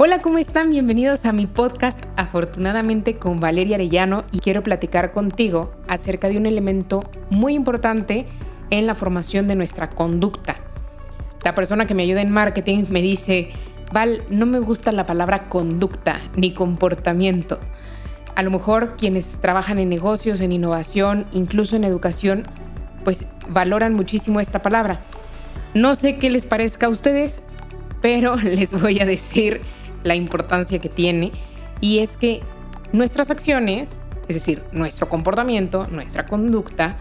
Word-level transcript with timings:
Hola, 0.00 0.20
¿cómo 0.20 0.38
están? 0.38 0.70
Bienvenidos 0.70 1.24
a 1.24 1.32
mi 1.32 1.48
podcast 1.48 1.98
Afortunadamente 2.16 3.16
con 3.16 3.40
Valeria 3.40 3.74
Arellano 3.74 4.22
y 4.30 4.38
quiero 4.38 4.62
platicar 4.62 5.10
contigo 5.10 5.72
acerca 5.88 6.28
de 6.28 6.36
un 6.36 6.46
elemento 6.46 7.02
muy 7.30 7.54
importante 7.54 8.28
en 8.70 8.86
la 8.86 8.94
formación 8.94 9.48
de 9.48 9.56
nuestra 9.56 9.90
conducta. 9.90 10.54
La 11.42 11.56
persona 11.56 11.88
que 11.88 11.96
me 11.96 12.04
ayuda 12.04 12.22
en 12.22 12.30
marketing 12.30 12.84
me 12.90 13.02
dice, 13.02 13.50
Val, 13.92 14.22
no 14.30 14.46
me 14.46 14.60
gusta 14.60 14.92
la 14.92 15.04
palabra 15.04 15.48
conducta 15.48 16.20
ni 16.36 16.52
comportamiento. 16.52 17.58
A 18.36 18.44
lo 18.44 18.52
mejor 18.52 18.94
quienes 18.96 19.40
trabajan 19.40 19.80
en 19.80 19.88
negocios, 19.88 20.40
en 20.40 20.52
innovación, 20.52 21.26
incluso 21.32 21.74
en 21.74 21.82
educación, 21.82 22.44
pues 23.02 23.24
valoran 23.48 23.94
muchísimo 23.94 24.38
esta 24.38 24.62
palabra. 24.62 25.00
No 25.74 25.96
sé 25.96 26.18
qué 26.18 26.30
les 26.30 26.46
parezca 26.46 26.86
a 26.86 26.88
ustedes, 26.88 27.40
pero 28.00 28.36
les 28.44 28.80
voy 28.80 29.00
a 29.00 29.04
decir 29.04 29.60
la 30.04 30.14
importancia 30.14 30.78
que 30.78 30.88
tiene 30.88 31.32
y 31.80 31.98
es 31.98 32.16
que 32.16 32.40
nuestras 32.92 33.30
acciones, 33.30 34.02
es 34.28 34.36
decir, 34.36 34.62
nuestro 34.72 35.08
comportamiento, 35.08 35.86
nuestra 35.88 36.26
conducta, 36.26 36.96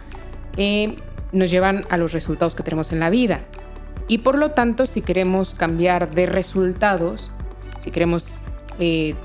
eh, 0.57 0.95
nos 1.31 1.51
llevan 1.51 1.83
a 1.89 1.97
los 1.97 2.13
resultados 2.13 2.55
que 2.55 2.63
tenemos 2.63 2.91
en 2.91 2.99
la 2.99 3.09
vida. 3.09 3.41
Y 4.07 4.19
por 4.19 4.37
lo 4.37 4.49
tanto, 4.49 4.87
si 4.87 5.01
queremos 5.01 5.53
cambiar 5.53 6.13
de 6.13 6.25
resultados, 6.25 7.31
si 7.79 7.91
queremos 7.91 8.25
eh, 8.79 9.15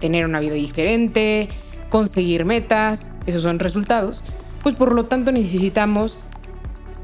tener 0.00 0.24
una 0.24 0.40
vida 0.40 0.54
diferente, 0.54 1.48
conseguir 1.88 2.44
metas, 2.44 3.10
esos 3.26 3.42
son 3.42 3.58
resultados, 3.58 4.24
pues 4.62 4.74
por 4.74 4.94
lo 4.94 5.04
tanto 5.04 5.32
necesitamos 5.32 6.18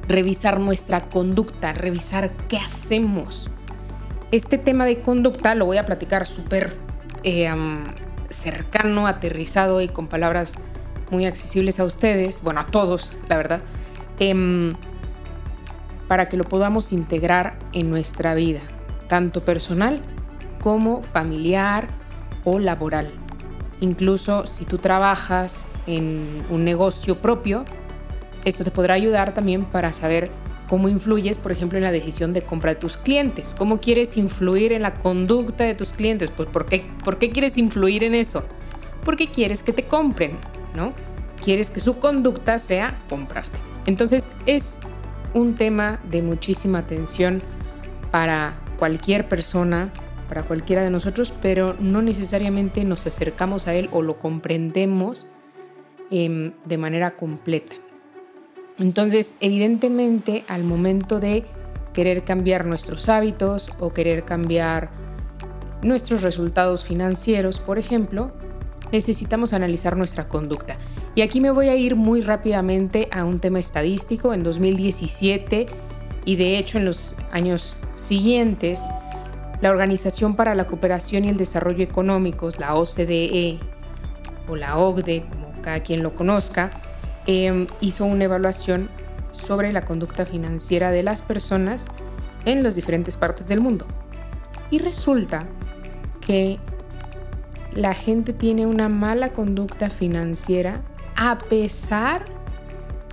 revisar 0.08 0.60
nuestra 0.60 1.08
conducta, 1.08 1.72
revisar 1.72 2.30
qué 2.48 2.58
hacemos, 2.58 3.50
este 4.30 4.58
tema 4.58 4.84
de 4.84 5.00
conducta 5.00 5.54
lo 5.54 5.66
voy 5.66 5.78
a 5.78 5.86
platicar 5.86 6.26
súper 6.26 6.76
eh, 7.22 7.48
cercano, 8.30 9.06
aterrizado 9.06 9.80
y 9.80 9.88
con 9.88 10.08
palabras 10.08 10.56
muy 11.10 11.26
accesibles 11.26 11.78
a 11.80 11.84
ustedes, 11.84 12.42
bueno, 12.42 12.60
a 12.60 12.66
todos, 12.66 13.12
la 13.28 13.36
verdad, 13.36 13.62
em, 14.18 14.72
para 16.08 16.28
que 16.28 16.36
lo 16.36 16.44
podamos 16.44 16.92
integrar 16.92 17.58
en 17.72 17.90
nuestra 17.90 18.34
vida, 18.34 18.60
tanto 19.08 19.44
personal 19.44 20.00
como 20.60 21.02
familiar 21.02 21.88
o 22.44 22.58
laboral. 22.58 23.10
Incluso 23.80 24.46
si 24.46 24.64
tú 24.64 24.78
trabajas 24.78 25.64
en 25.86 26.42
un 26.50 26.64
negocio 26.64 27.20
propio, 27.20 27.64
esto 28.44 28.64
te 28.64 28.70
podrá 28.70 28.94
ayudar 28.94 29.34
también 29.34 29.64
para 29.64 29.92
saber 29.92 30.30
cómo 30.68 30.88
influyes, 30.88 31.38
por 31.38 31.52
ejemplo, 31.52 31.78
en 31.78 31.84
la 31.84 31.92
decisión 31.92 32.32
de 32.32 32.42
compra 32.42 32.74
de 32.74 32.80
tus 32.80 32.96
clientes, 32.96 33.54
cómo 33.56 33.80
quieres 33.80 34.16
influir 34.16 34.72
en 34.72 34.82
la 34.82 34.94
conducta 34.94 35.64
de 35.64 35.74
tus 35.74 35.92
clientes, 35.92 36.30
pues 36.36 36.48
¿por 36.48 36.66
qué, 36.66 36.86
¿por 37.04 37.18
qué 37.18 37.30
quieres 37.30 37.56
influir 37.58 38.04
en 38.04 38.14
eso? 38.14 38.44
Porque 39.04 39.28
quieres 39.28 39.62
que 39.62 39.72
te 39.72 39.86
compren, 39.86 40.36
¿no? 40.74 40.92
Quieres 41.44 41.70
que 41.70 41.80
su 41.80 41.98
conducta 41.98 42.58
sea 42.58 42.98
comprarte. 43.08 43.58
Entonces 43.86 44.28
es 44.46 44.80
un 45.34 45.54
tema 45.54 46.00
de 46.10 46.22
muchísima 46.22 46.78
atención 46.78 47.42
para 48.10 48.56
cualquier 48.78 49.28
persona, 49.28 49.92
para 50.28 50.42
cualquiera 50.42 50.82
de 50.82 50.90
nosotros, 50.90 51.32
pero 51.40 51.76
no 51.78 52.02
necesariamente 52.02 52.84
nos 52.84 53.06
acercamos 53.06 53.68
a 53.68 53.74
él 53.74 53.88
o 53.92 54.02
lo 54.02 54.18
comprendemos 54.18 55.26
em, 56.10 56.52
de 56.64 56.78
manera 56.78 57.16
completa. 57.16 57.76
Entonces, 58.78 59.34
evidentemente, 59.40 60.44
al 60.48 60.64
momento 60.64 61.20
de 61.20 61.44
querer 61.92 62.24
cambiar 62.24 62.66
nuestros 62.66 63.08
hábitos 63.08 63.70
o 63.80 63.90
querer 63.90 64.24
cambiar 64.24 64.90
nuestros 65.82 66.22
resultados 66.22 66.84
financieros, 66.84 67.58
por 67.58 67.78
ejemplo, 67.78 68.32
necesitamos 68.92 69.52
analizar 69.52 69.96
nuestra 69.96 70.28
conducta. 70.28 70.76
Y 71.14 71.22
aquí 71.22 71.40
me 71.40 71.50
voy 71.50 71.68
a 71.68 71.76
ir 71.76 71.96
muy 71.96 72.20
rápidamente 72.20 73.08
a 73.10 73.24
un 73.24 73.40
tema 73.40 73.58
estadístico. 73.58 74.34
En 74.34 74.42
2017 74.42 75.66
y 76.26 76.36
de 76.36 76.58
hecho 76.58 76.76
en 76.76 76.84
los 76.84 77.14
años 77.32 77.74
siguientes, 77.96 78.82
la 79.62 79.70
Organización 79.70 80.36
para 80.36 80.54
la 80.54 80.66
Cooperación 80.66 81.24
y 81.24 81.28
el 81.28 81.38
Desarrollo 81.38 81.82
Económicos, 81.82 82.58
la 82.58 82.74
OCDE 82.74 83.58
o 84.48 84.56
la 84.56 84.76
OCDE, 84.76 85.24
como 85.30 85.50
cada 85.62 85.80
quien 85.80 86.02
lo 86.02 86.14
conozca, 86.14 86.70
Em, 87.26 87.66
hizo 87.80 88.04
una 88.04 88.24
evaluación 88.24 88.88
sobre 89.32 89.72
la 89.72 89.84
conducta 89.84 90.24
financiera 90.24 90.92
de 90.92 91.02
las 91.02 91.22
personas 91.22 91.88
en 92.44 92.62
las 92.62 92.76
diferentes 92.76 93.16
partes 93.16 93.48
del 93.48 93.60
mundo. 93.60 93.86
Y 94.70 94.78
resulta 94.78 95.46
que 96.20 96.58
la 97.72 97.94
gente 97.94 98.32
tiene 98.32 98.66
una 98.66 98.88
mala 98.88 99.32
conducta 99.32 99.90
financiera 99.90 100.82
a 101.16 101.36
pesar 101.38 102.24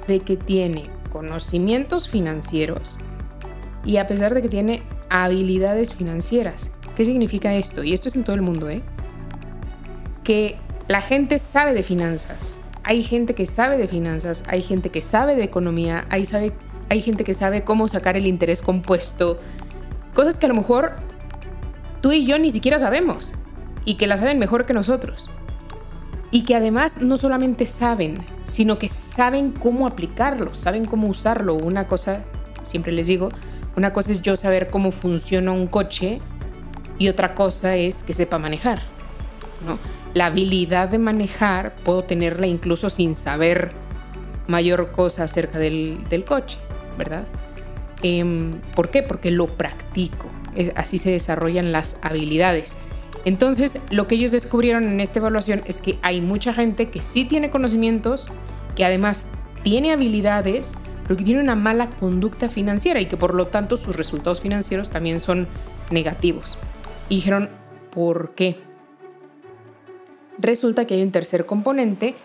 de 0.07 0.19
que 0.19 0.37
tiene 0.37 0.83
conocimientos 1.11 2.07
financieros 2.07 2.97
y 3.83 3.97
a 3.97 4.07
pesar 4.07 4.33
de 4.33 4.41
que 4.41 4.49
tiene 4.49 4.83
habilidades 5.09 5.93
financieras. 5.93 6.69
¿Qué 6.95 7.05
significa 7.05 7.53
esto? 7.55 7.83
Y 7.83 7.93
esto 7.93 8.09
es 8.09 8.15
en 8.15 8.23
todo 8.23 8.35
el 8.35 8.41
mundo, 8.41 8.69
¿eh? 8.69 8.83
Que 10.23 10.57
la 10.87 11.01
gente 11.01 11.39
sabe 11.39 11.73
de 11.73 11.83
finanzas, 11.83 12.57
hay 12.83 13.03
gente 13.03 13.33
que 13.33 13.45
sabe 13.45 13.77
de 13.77 13.87
finanzas, 13.87 14.43
hay 14.47 14.61
gente 14.61 14.89
que 14.89 15.01
sabe 15.01 15.35
de 15.35 15.43
economía, 15.43 16.05
hay, 16.09 16.25
sabe, 16.25 16.51
hay 16.89 17.01
gente 17.01 17.23
que 17.23 17.33
sabe 17.33 17.63
cómo 17.63 17.87
sacar 17.87 18.17
el 18.17 18.27
interés 18.27 18.61
compuesto, 18.61 19.39
cosas 20.13 20.37
que 20.37 20.45
a 20.45 20.49
lo 20.49 20.55
mejor 20.55 20.97
tú 22.01 22.11
y 22.11 22.25
yo 22.25 22.37
ni 22.37 22.51
siquiera 22.51 22.79
sabemos 22.79 23.33
y 23.85 23.95
que 23.95 24.07
la 24.07 24.17
saben 24.17 24.39
mejor 24.39 24.65
que 24.65 24.73
nosotros. 24.73 25.29
Y 26.31 26.43
que 26.43 26.55
además 26.55 26.97
no 26.97 27.17
solamente 27.17 27.67
saben, 27.67 28.15
sino 28.45 28.79
que 28.79 28.89
saben 28.89 29.51
cómo 29.51 29.85
aplicarlo, 29.85 30.55
saben 30.55 30.85
cómo 30.85 31.07
usarlo. 31.07 31.53
Una 31.53 31.87
cosa, 31.87 32.23
siempre 32.63 32.91
les 32.91 33.05
digo, 33.05 33.29
una 33.77 33.93
cosa 33.93 34.11
es 34.11 34.23
yo 34.23 34.35
saber 34.35 34.69
cómo 34.69 34.91
funciona 34.91 35.51
un 35.51 35.67
coche 35.67 36.19
y 36.97 37.09
otra 37.09 37.35
cosa 37.35 37.75
es 37.75 38.01
que 38.01 38.15
sepa 38.15 38.39
manejar. 38.39 38.81
¿no? 39.63 39.77
La 40.13 40.27
habilidad 40.27 40.89
de 40.89 40.99
manejar 40.99 41.75
puedo 41.83 42.03
tenerla 42.03 42.47
incluso 42.47 42.89
sin 42.89 43.15
saber 43.15 43.71
mayor 44.47 44.91
cosa 44.91 45.23
acerca 45.23 45.59
del, 45.59 46.23
coche, 46.27 46.57
¿verdad? 46.97 47.27
Em, 48.01 48.51
¿Por 48.75 48.89
qué? 48.89 49.03
Porque 49.03 49.31
lo 49.31 49.47
practico. 49.47 50.29
así 50.75 50.99
se 50.99 51.09
desarrollan 51.09 51.71
las 51.71 51.97
habilidades. 52.03 52.75
Entonces, 53.25 53.81
lo 53.89 54.07
que 54.07 54.15
ellos 54.15 54.31
descubrieron 54.31 54.83
en 54.83 54.99
esta 54.99 55.19
evaluación 55.19 55.61
es 55.65 55.81
que 55.81 55.97
hay 56.01 56.21
mucha 56.21 56.53
gente 56.53 56.89
que 56.89 57.01
sí 57.01 57.25
tiene 57.25 57.49
conocimientos, 57.49 58.27
que 58.75 58.85
además 58.85 59.29
tiene 59.63 59.93
habilidades, 59.93 60.73
pero 61.03 61.17
que 61.17 61.23
tiene 61.23 61.41
una 61.41 61.55
mala 61.55 61.89
conducta 61.89 62.49
financiera 62.49 62.99
y 62.99 63.05
que 63.05 63.17
por 63.17 63.33
lo 63.33 63.47
tanto 63.47 63.77
sus 63.77 63.95
resultados 63.95 64.41
financieros 64.41 64.89
también 64.89 65.19
son 65.21 65.47
negativos. 65.89 66.57
Y 67.09 67.15
dijeron, 67.15 67.49
¿por 67.91 68.35
qué? 68.35 68.57
Resulta 70.37 70.85
que 70.85 70.95
hay 70.95 71.03
un 71.03 71.11
tercer 71.11 71.45
componente 71.45 72.15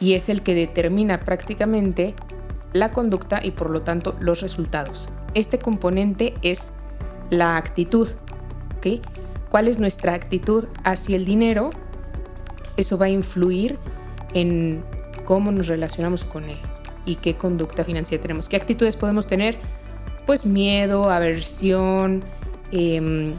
y 0.00 0.14
es 0.14 0.28
el 0.28 0.42
que 0.42 0.54
determina 0.54 1.20
prácticamente 1.20 2.14
la 2.72 2.90
conducta 2.90 3.40
y 3.42 3.52
por 3.52 3.70
lo 3.70 3.82
tanto 3.82 4.16
los 4.20 4.40
resultados. 4.40 5.08
Este 5.34 5.58
componente 5.58 6.34
es 6.42 6.72
la 7.30 7.56
actitud. 7.56 8.08
¿Cuál 9.48 9.68
es 9.68 9.78
nuestra 9.78 10.14
actitud 10.14 10.66
hacia 10.82 11.14
el 11.14 11.24
dinero? 11.24 11.70
Eso 12.76 12.98
va 12.98 13.06
a 13.06 13.10
influir 13.10 13.78
en 14.34 14.80
cómo 15.24 15.52
nos 15.52 15.68
relacionamos 15.68 16.24
con 16.24 16.44
él 16.44 16.58
y 17.04 17.16
qué 17.16 17.36
conducta 17.36 17.84
financiera 17.84 18.22
tenemos. 18.22 18.48
¿Qué 18.48 18.56
actitudes 18.56 18.96
podemos 18.96 19.26
tener? 19.26 19.58
Pues 20.26 20.44
miedo, 20.44 21.10
aversión, 21.10 22.24
em, 22.72 23.34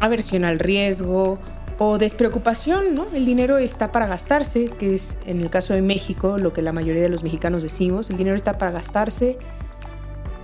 aversión 0.00 0.44
al 0.44 0.58
riesgo 0.58 1.38
o 1.78 1.98
despreocupación, 1.98 2.94
¿no? 2.94 3.06
El 3.12 3.24
dinero 3.24 3.58
está 3.58 3.90
para 3.90 4.06
gastarse, 4.06 4.66
que 4.66 4.94
es 4.94 5.18
en 5.26 5.40
el 5.40 5.50
caso 5.50 5.74
de 5.74 5.82
México 5.82 6.38
lo 6.38 6.52
que 6.52 6.62
la 6.62 6.72
mayoría 6.72 7.02
de 7.02 7.08
los 7.08 7.22
mexicanos 7.22 7.62
decimos, 7.62 8.10
el 8.10 8.16
dinero 8.16 8.36
está 8.36 8.58
para 8.58 8.70
gastarse 8.70 9.38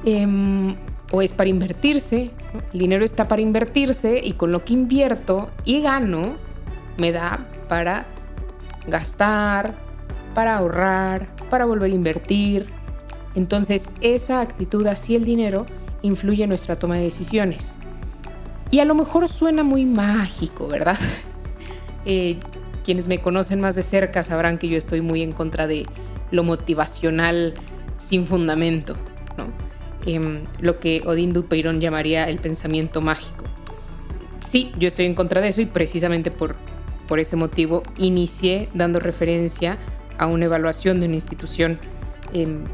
em, 0.05 0.77
o 1.13 1.23
es 1.23 1.33
para 1.33 1.49
invertirse, 1.49 2.31
el 2.73 2.79
dinero 2.79 3.05
está 3.05 3.29
para 3.29 3.43
invertirse 3.43 4.21
y 4.23 4.33
con 4.33 4.51
lo 4.51 4.65
que 4.65 4.73
invierto 4.73 5.51
y 5.65 5.83
gano 5.83 6.37
me 6.99 7.13
da 7.13 7.47
para 7.69 8.07
gastar, 8.89 9.75
para 10.35 10.57
ahorrar, 10.57 11.29
para 11.49 11.65
volver 11.65 11.93
a 11.93 11.95
invertir. 11.95 12.67
Entonces 13.37 13.89
esa 14.01 14.41
actitud 14.41 14.87
hacia 14.87 15.17
el 15.17 15.25
dinero 15.25 15.67
influye 16.03 16.45
en 16.45 16.49
nuestra 16.49 16.77
toma 16.77 16.97
de 16.97 17.03
decisiones. 17.03 17.77
Y 18.71 18.79
a 18.79 18.85
lo 18.85 18.95
mejor 18.95 19.29
suena 19.29 19.63
muy 19.63 19.85
mágico, 19.87 20.69
¿verdad? 20.69 20.99
Eh, 22.07 22.39
quienes 22.83 23.09
me 23.09 23.21
conocen 23.21 23.61
más 23.61 23.75
de 23.75 23.83
cerca 23.83 24.23
sabrán 24.23 24.57
que 24.57 24.69
yo 24.69 24.79
estoy 24.79 25.03
muy 25.03 25.23
en 25.23 25.33
contra 25.33 25.67
de 25.67 25.85
lo 26.31 26.45
motivacional 26.45 27.53
sin 27.99 28.27
fundamento, 28.27 28.95
¿no? 29.37 29.49
Em, 30.07 30.45
lo 30.61 30.81
que 30.81 31.03
Odín 31.05 31.35
Dupeirón 31.35 31.81
llamaría 31.81 32.29
el 32.29 32.39
pensamiento 32.39 33.03
mágico. 33.03 33.45
Sí, 34.41 34.73
yo 34.79 34.89
estoy 34.89 35.05
en 35.05 35.15
contra 35.15 35.43
de 35.43 35.49
eso 35.49 35.61
y 35.61 35.67
precisamente 35.67 36.31
por, 36.31 36.57
por 37.07 37.19
ese 37.19 37.37
motivo 37.37 37.83
inicié 37.99 38.71
dando 38.73 38.99
referencia 38.99 39.77
a 40.17 40.27
una 40.27 40.47
evaluación 40.47 41.01
de 41.01 41.07
una 41.07 41.17
institución, 41.17 41.79
em, 42.33 42.65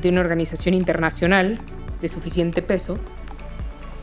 de 0.00 0.08
una 0.08 0.20
organización 0.20 0.74
internacional 0.74 1.58
de 2.00 2.08
suficiente 2.08 2.62
peso. 2.62 2.98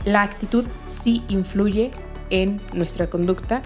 La 0.04 0.22
actitud 0.22 0.66
sí 0.86 1.22
influye 1.28 1.90
en 2.30 2.60
nuestra 2.72 3.08
conducta 3.08 3.62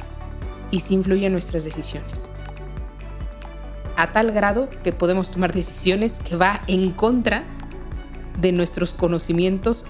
y 0.71 0.81
sí 0.81 0.95
influye 0.95 1.27
en 1.27 1.33
nuestras 1.33 1.65
decisiones. 1.65 2.25
A 3.97 4.13
tal 4.13 4.31
grado 4.31 4.69
que 4.85 4.93
podemos 4.93 5.31
tomar 5.31 5.53
decisiones 5.53 6.21
que 6.25 6.37
va 6.37 6.63
en 6.69 6.93
contra 6.93 7.45
de 8.41 8.53
nuestros 8.53 8.93
conocimientos 8.93 9.85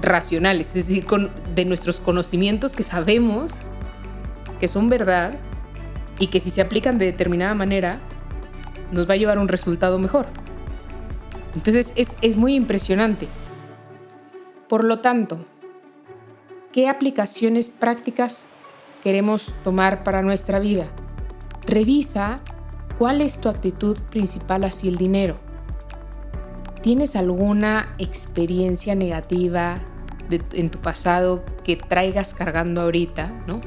racionales, 0.00 0.68
es 0.68 0.74
decir, 0.86 1.06
de 1.54 1.64
nuestros 1.64 1.98
conocimientos 1.98 2.72
que 2.72 2.84
sabemos 2.84 3.52
que 4.60 4.68
son 4.68 4.88
verdad 4.88 5.34
y 6.18 6.28
que 6.28 6.38
si 6.38 6.50
se 6.50 6.60
aplican 6.60 6.98
de 6.98 7.06
determinada 7.06 7.54
manera 7.54 7.98
nos 8.92 9.08
va 9.08 9.14
a 9.14 9.16
llevar 9.16 9.38
a 9.38 9.40
un 9.40 9.48
resultado 9.48 9.98
mejor. 9.98 10.26
Entonces 11.54 11.92
es, 11.96 12.14
es 12.22 12.36
muy 12.36 12.54
impresionante. 12.54 13.26
Por 14.72 14.84
lo 14.84 15.00
tanto, 15.00 15.44
¿qué 16.72 16.88
aplicaciones 16.88 17.68
prácticas 17.68 18.46
queremos 19.02 19.54
tomar 19.64 20.02
para 20.02 20.22
nuestra 20.22 20.60
vida? 20.60 20.86
Revisa 21.66 22.40
cuál 22.98 23.20
es 23.20 23.38
tu 23.38 23.50
actitud 23.50 23.98
principal 24.08 24.64
hacia 24.64 24.88
el 24.88 24.96
dinero. 24.96 25.36
¿Tienes 26.80 27.16
alguna 27.16 27.92
experiencia 27.98 28.94
negativa 28.94 29.76
en 30.30 30.70
tu 30.70 30.78
pasado 30.78 31.44
que 31.64 31.76
traigas 31.76 32.32
cargando 32.32 32.80
ahorita, 32.80 33.30
¿no? 33.46 33.60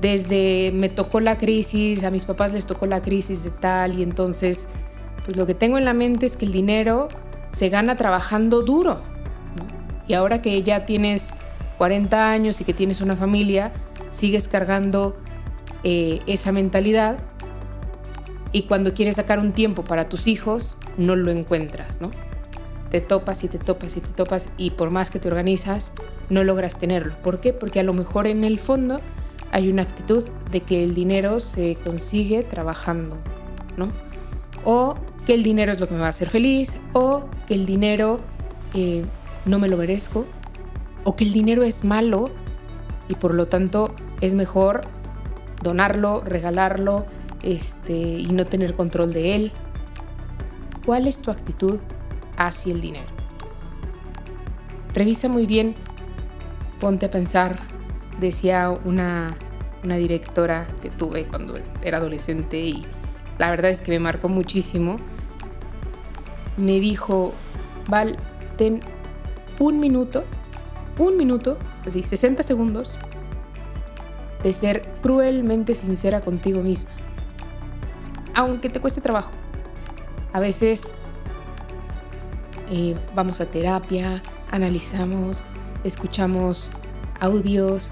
Desde 0.00 0.72
me 0.74 0.88
tocó 0.88 1.20
la 1.20 1.38
crisis, 1.38 2.02
a 2.02 2.10
mis 2.10 2.24
papás 2.24 2.52
les 2.52 2.66
tocó 2.66 2.86
la 2.86 3.02
crisis 3.02 3.44
de 3.44 3.50
tal 3.50 4.00
y 4.00 4.02
entonces, 4.02 4.66
pues 5.24 5.36
lo 5.36 5.46
que 5.46 5.54
tengo 5.54 5.78
en 5.78 5.84
la 5.84 5.94
mente 5.94 6.26
es 6.26 6.36
que 6.36 6.46
el 6.46 6.50
dinero 6.50 7.06
se 7.52 7.68
gana 7.68 7.94
trabajando 7.94 8.62
duro. 8.62 9.00
Y 10.10 10.14
ahora 10.14 10.42
que 10.42 10.60
ya 10.64 10.86
tienes 10.86 11.30
40 11.78 12.32
años 12.32 12.60
y 12.60 12.64
que 12.64 12.74
tienes 12.74 13.00
una 13.00 13.14
familia, 13.14 13.72
sigues 14.12 14.48
cargando 14.48 15.16
eh, 15.84 16.18
esa 16.26 16.50
mentalidad 16.50 17.18
y 18.50 18.62
cuando 18.62 18.92
quieres 18.92 19.14
sacar 19.14 19.38
un 19.38 19.52
tiempo 19.52 19.84
para 19.84 20.08
tus 20.08 20.26
hijos, 20.26 20.76
no 20.98 21.14
lo 21.14 21.30
encuentras, 21.30 22.00
¿no? 22.00 22.10
te 22.90 23.00
topas 23.00 23.44
y 23.44 23.48
te 23.48 23.58
topas 23.58 23.96
y 23.96 24.00
te 24.00 24.08
topas 24.08 24.48
y 24.58 24.70
por 24.70 24.90
más 24.90 25.10
que 25.10 25.20
te 25.20 25.28
organizas, 25.28 25.92
no 26.28 26.42
logras 26.42 26.76
tenerlo. 26.76 27.14
¿Por 27.22 27.40
qué? 27.40 27.52
Porque 27.52 27.78
a 27.78 27.84
lo 27.84 27.92
mejor 27.92 28.26
en 28.26 28.42
el 28.42 28.58
fondo 28.58 29.00
hay 29.52 29.70
una 29.70 29.82
actitud 29.82 30.28
de 30.50 30.62
que 30.62 30.82
el 30.82 30.92
dinero 30.92 31.38
se 31.38 31.76
consigue 31.84 32.42
trabajando, 32.42 33.16
¿no? 33.76 33.92
O 34.64 34.96
que 35.24 35.34
el 35.34 35.44
dinero 35.44 35.70
es 35.70 35.78
lo 35.78 35.86
que 35.86 35.94
me 35.94 36.00
va 36.00 36.06
a 36.06 36.10
hacer 36.10 36.28
feliz, 36.28 36.78
o 36.94 37.26
que 37.46 37.54
el 37.54 37.64
dinero 37.64 38.18
eh, 38.74 39.04
no 39.44 39.58
me 39.58 39.68
lo 39.68 39.76
merezco, 39.76 40.26
o 41.04 41.16
que 41.16 41.24
el 41.24 41.32
dinero 41.32 41.62
es 41.62 41.84
malo 41.84 42.30
y 43.08 43.14
por 43.14 43.34
lo 43.34 43.46
tanto 43.46 43.94
es 44.20 44.34
mejor 44.34 44.82
donarlo, 45.62 46.20
regalarlo 46.20 47.06
este, 47.42 47.92
y 47.92 48.26
no 48.26 48.46
tener 48.46 48.74
control 48.74 49.12
de 49.12 49.34
él. 49.34 49.52
¿Cuál 50.84 51.06
es 51.06 51.20
tu 51.20 51.30
actitud 51.30 51.80
hacia 52.40 52.72
el 52.72 52.80
dinero. 52.80 53.04
Revisa 54.94 55.28
muy 55.28 55.46
bien, 55.46 55.74
ponte 56.80 57.06
a 57.06 57.10
pensar, 57.10 57.56
decía 58.18 58.70
una, 58.84 59.36
una 59.84 59.96
directora 59.96 60.66
que 60.82 60.90
tuve 60.90 61.26
cuando 61.26 61.54
era 61.82 61.98
adolescente 61.98 62.58
y 62.58 62.84
la 63.38 63.50
verdad 63.50 63.70
es 63.70 63.82
que 63.82 63.92
me 63.92 64.00
marcó 64.00 64.28
muchísimo. 64.28 64.96
Me 66.56 66.80
dijo, 66.80 67.32
Val, 67.88 68.16
ten 68.56 68.80
un 69.60 69.78
minuto, 69.78 70.24
un 70.98 71.16
minuto, 71.16 71.56
así 71.86 72.02
60 72.02 72.42
segundos, 72.42 72.96
de 74.42 74.52
ser 74.52 74.88
cruelmente 75.02 75.76
sincera 75.76 76.22
contigo 76.22 76.62
misma. 76.62 76.90
Aunque 78.34 78.70
te 78.70 78.80
cueste 78.80 79.00
trabajo. 79.00 79.30
A 80.32 80.40
veces 80.40 80.92
eh, 82.70 82.96
vamos 83.14 83.40
a 83.40 83.46
terapia, 83.46 84.22
analizamos, 84.50 85.42
escuchamos 85.84 86.70
audios, 87.20 87.90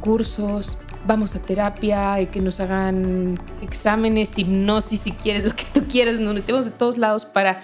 cursos, 0.00 0.78
vamos 1.06 1.34
a 1.34 1.42
terapia, 1.42 2.20
y 2.20 2.26
que 2.26 2.40
nos 2.40 2.60
hagan 2.60 3.36
exámenes, 3.62 4.38
hipnosis 4.38 5.00
si 5.00 5.12
quieres, 5.12 5.44
lo 5.44 5.56
que 5.56 5.64
tú 5.74 5.88
quieras, 5.88 6.20
nos 6.20 6.34
metemos 6.34 6.66
de 6.66 6.70
todos 6.70 6.98
lados 6.98 7.24
para 7.24 7.62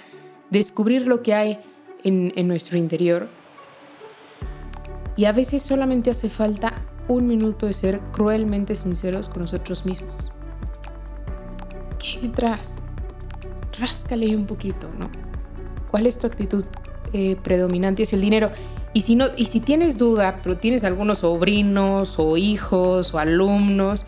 descubrir 0.51 1.07
lo 1.07 1.23
que 1.23 1.35
hay 1.35 1.61
en, 2.03 2.33
en 2.35 2.49
nuestro 2.49 2.77
interior. 2.77 3.29
Y 5.17 5.25
a 5.25 5.33
veces 5.33 5.63
solamente 5.63 6.11
hace 6.11 6.29
falta 6.29 6.75
un 7.09 7.27
minuto 7.27 7.67
de 7.67 7.75
ser 7.75 8.01
cruelmente 8.13 8.77
sinceros 8.77 9.29
con 9.29 9.43
nosotros 9.43 9.87
mismos. 9.87 10.31
¿Qué 11.99 12.19
hay 12.19 12.29
detrás? 12.29 12.77
Ráscale 13.79 14.37
un 14.37 14.47
poquito, 14.47 14.89
¿no? 14.99 15.09
¿Cuál 15.91 16.07
es 16.07 16.19
tu 16.19 16.27
actitud 16.27 16.65
eh, 17.13 17.37
predominante 17.43 18.03
hacia 18.03 18.17
el 18.17 18.23
dinero? 18.23 18.51
Y 18.93 19.03
si, 19.03 19.15
no, 19.15 19.27
y 19.37 19.47
si 19.47 19.61
tienes 19.61 19.99
duda, 19.99 20.41
pero 20.43 20.57
tienes 20.57 20.85
algunos 20.85 21.19
sobrinos 21.19 22.19
o 22.19 22.37
hijos 22.37 23.13
o 23.15 23.19
alumnos, 23.19 24.07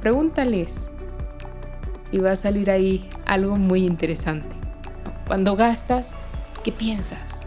pregúntales. 0.00 0.88
Y 2.12 2.18
va 2.18 2.32
a 2.32 2.36
salir 2.36 2.70
ahí 2.70 3.08
algo 3.26 3.56
muy 3.56 3.86
interesante. 3.86 4.56
Cuando 5.26 5.54
gastas, 5.54 6.12
¿qué 6.64 6.72
piensas? 6.72 7.40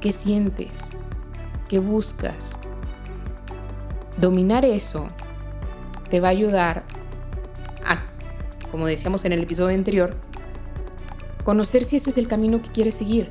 ¿Qué 0.00 0.12
sientes? 0.12 0.90
¿Qué 1.68 1.78
buscas? 1.78 2.56
Dominar 4.16 4.64
eso 4.64 5.06
te 6.10 6.18
va 6.18 6.28
a 6.28 6.30
ayudar 6.30 6.84
a, 7.84 8.02
como 8.70 8.86
decíamos 8.86 9.26
en 9.26 9.32
el 9.32 9.42
episodio 9.42 9.76
anterior, 9.76 10.16
conocer 11.44 11.84
si 11.84 11.96
ese 11.96 12.08
es 12.08 12.16
el 12.16 12.26
camino 12.26 12.62
que 12.62 12.70
quieres 12.70 12.94
seguir 12.94 13.30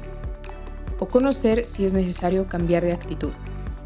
o 0.99 1.07
conocer 1.07 1.65
si 1.65 1.83
es 1.85 1.93
necesario 1.93 2.47
cambiar 2.47 2.83
de 2.83 2.93
actitud. 2.93 3.31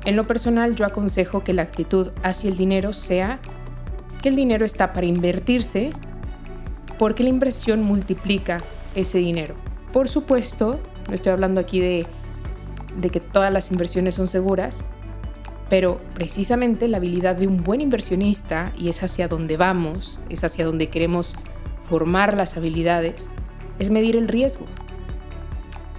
En 0.03 0.17
lo 0.17 0.27
personal 0.27 0.75
yo 0.75 0.85
aconsejo 0.85 1.43
que 1.43 1.53
la 1.53 1.61
actitud 1.61 2.11
hacia 2.21 2.49
el 2.49 2.57
dinero 2.57 2.91
sea 2.91 3.39
que 4.21 4.29
el 4.29 4.35
dinero 4.35 4.65
está 4.65 4.91
para 4.91 5.05
invertirse 5.05 5.91
porque 6.99 7.23
la 7.23 7.29
inversión 7.29 7.83
multiplica 7.83 8.57
ese 8.95 9.17
dinero. 9.19 9.55
Por 9.93 10.09
supuesto, 10.09 10.79
no 11.07 11.15
estoy 11.15 11.31
hablando 11.31 11.61
aquí 11.61 11.79
de, 11.79 12.05
de 12.97 13.09
que 13.09 13.19
todas 13.19 13.51
las 13.51 13.71
inversiones 13.71 14.15
son 14.15 14.27
seguras, 14.27 14.77
pero 15.69 15.99
precisamente 16.13 16.87
la 16.87 16.97
habilidad 16.97 17.35
de 17.35 17.47
un 17.47 17.63
buen 17.63 17.79
inversionista, 17.79 18.73
y 18.77 18.89
es 18.89 19.03
hacia 19.03 19.27
donde 19.27 19.57
vamos, 19.57 20.19
es 20.29 20.43
hacia 20.43 20.65
donde 20.65 20.89
queremos 20.89 21.35
formar 21.87 22.35
las 22.35 22.57
habilidades, 22.57 23.29
es 23.79 23.89
medir 23.89 24.15
el 24.15 24.27
riesgo. 24.27 24.65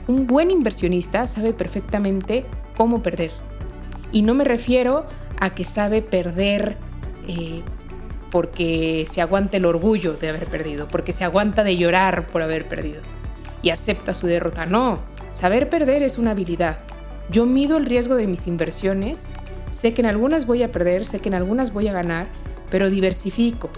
Un 0.09 0.27
buen 0.27 0.51
inversionista 0.51 1.27
sabe 1.27 1.53
perfectamente 1.53 2.45
cómo 2.77 3.03
perder. 3.03 3.31
Y 4.11 4.23
no 4.23 4.35
me 4.35 4.45
refiero 4.45 5.07
a 5.41 5.51
que 5.51 5.65
sabe 5.65 6.03
perder 6.03 6.77
eh, 7.27 7.63
porque 8.31 9.07
se 9.09 9.21
aguanta 9.21 9.57
el 9.57 9.65
orgullo 9.65 10.15
de 10.15 10.29
haber 10.29 10.47
perdido, 10.47 10.89
porque 10.89 11.13
se 11.13 11.25
aguanta 11.25 11.65
de 11.65 11.77
llorar 11.77 12.27
por 12.27 12.43
haber 12.43 12.67
perdido 12.67 13.01
y 13.63 13.71
acepta 13.71 14.15
su 14.15 14.27
derrota. 14.27 14.67
No, 14.67 15.01
saber 15.33 15.69
perder 15.69 16.03
es 16.03 16.19
una 16.19 16.33
habilidad. 16.33 16.79
Yo 17.31 17.47
mido 17.47 17.77
el 17.77 17.87
riesgo 17.87 18.15
de 18.15 18.27
mis 18.27 18.47
inversiones, 18.47 19.21
sé 19.71 19.95
que 19.95 20.03
en 20.03 20.07
algunas 20.07 20.47
voy 20.47 20.62
a 20.62 20.71
perder, 20.71 21.05
sé 21.05 21.21
que 21.21 21.29
en 21.29 21.35
algunas 21.35 21.73
voy 21.73 21.89
a 21.89 21.93
ganar, 21.93 22.27
pero 22.71 22.91
diversifico, 22.91 23.71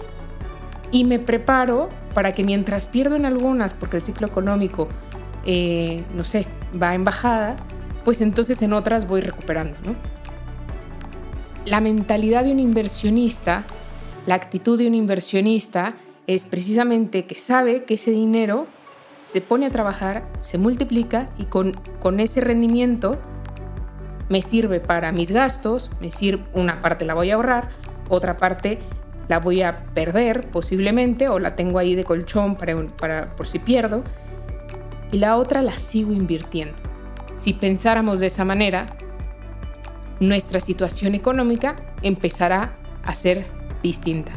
y 0.91 1.03
me 1.03 1.19
preparo 1.19 1.89
para 2.13 2.33
que 2.33 2.43
mientras 2.43 2.87
pierdo 2.87 3.15
en 3.15 3.25
algunas, 3.25 3.73
porque 3.73 3.97
el 3.97 4.03
ciclo 4.03 4.27
económico, 4.27 4.87
eh, 5.45 6.03
no 6.15 6.23
sé, 6.23 6.47
va 6.81 6.95
en 6.95 7.03
bajada, 7.03 7.55
pues 8.03 8.21
entonces 8.21 8.61
en 8.61 8.73
otras 8.73 9.07
voy 9.07 9.21
recuperando, 9.21 9.75
¿no? 9.83 9.95
La 11.65 11.81
mentalidad 11.81 12.43
de 12.45 12.51
un 12.51 12.59
inversionista, 12.59 13.65
la 14.25 14.35
actitud 14.35 14.77
de 14.77 14.87
un 14.87 14.95
inversionista 14.95 15.95
es 16.27 16.45
precisamente 16.45 17.25
que 17.25 17.35
sabe 17.35 17.83
que 17.83 17.95
ese 17.95 18.11
dinero 18.11 18.67
se 19.25 19.41
pone 19.41 19.65
a 19.65 19.69
trabajar, 19.69 20.23
se 20.39 20.57
multiplica 20.57 21.29
y 21.37 21.45
con, 21.45 21.73
con 21.99 22.19
ese 22.19 22.41
rendimiento 22.41 23.19
me 24.29 24.41
sirve 24.41 24.79
para 24.79 25.11
mis 25.11 25.31
gastos, 25.31 25.91
me 25.99 26.11
sirve, 26.11 26.43
una 26.53 26.81
parte 26.81 27.05
la 27.05 27.13
voy 27.13 27.31
a 27.31 27.35
ahorrar, 27.35 27.69
otra 28.09 28.37
parte 28.37 28.79
la 29.27 29.39
voy 29.39 29.63
a 29.63 29.77
perder 29.93 30.49
posiblemente 30.49 31.27
o 31.29 31.39
la 31.39 31.55
tengo 31.55 31.79
ahí 31.79 31.95
de 31.95 32.03
colchón 32.03 32.55
para, 32.55 32.75
para, 32.99 33.35
por 33.35 33.47
si 33.47 33.59
pierdo 33.59 34.03
y 35.11 35.17
la 35.17 35.37
otra 35.37 35.61
la 35.61 35.77
sigo 35.77 36.11
invirtiendo. 36.13 36.75
Si 37.35 37.53
pensáramos 37.53 38.19
de 38.19 38.27
esa 38.27 38.45
manera, 38.45 38.85
nuestra 40.19 40.59
situación 40.59 41.15
económica 41.15 41.75
empezará 42.01 42.77
a 43.03 43.13
ser 43.13 43.45
distinta. 43.83 44.31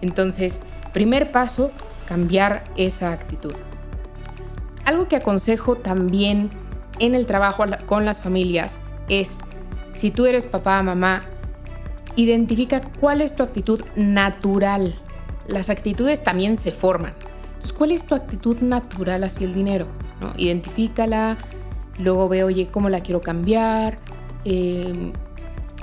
Entonces, 0.00 0.62
primer 0.92 1.32
paso, 1.32 1.70
cambiar 2.06 2.64
esa 2.76 3.12
actitud. 3.12 3.54
Algo 4.84 5.08
que 5.08 5.16
aconsejo 5.16 5.76
también 5.76 6.50
en 6.98 7.14
el 7.14 7.26
trabajo 7.26 7.64
con 7.86 8.04
las 8.04 8.20
familias 8.20 8.80
es, 9.08 9.38
si 9.94 10.10
tú 10.10 10.26
eres 10.26 10.46
papá, 10.46 10.82
mamá, 10.82 11.22
identifica 12.16 12.80
cuál 13.00 13.20
es 13.20 13.34
tu 13.34 13.42
actitud 13.42 13.82
natural. 13.96 14.94
Las 15.48 15.70
actitudes 15.70 16.22
también 16.22 16.56
se 16.56 16.70
forman. 16.70 17.14
Entonces, 17.46 17.72
¿cuál 17.72 17.92
es 17.92 18.04
tu 18.04 18.14
actitud 18.14 18.58
natural 18.60 19.24
hacia 19.24 19.46
el 19.46 19.54
dinero? 19.54 19.86
¿No? 20.20 20.32
Identifícala, 20.36 21.38
luego 21.98 22.28
ve, 22.28 22.44
oye, 22.44 22.68
cómo 22.70 22.88
la 22.88 23.00
quiero 23.00 23.20
cambiar, 23.20 23.98
em, 24.44 25.12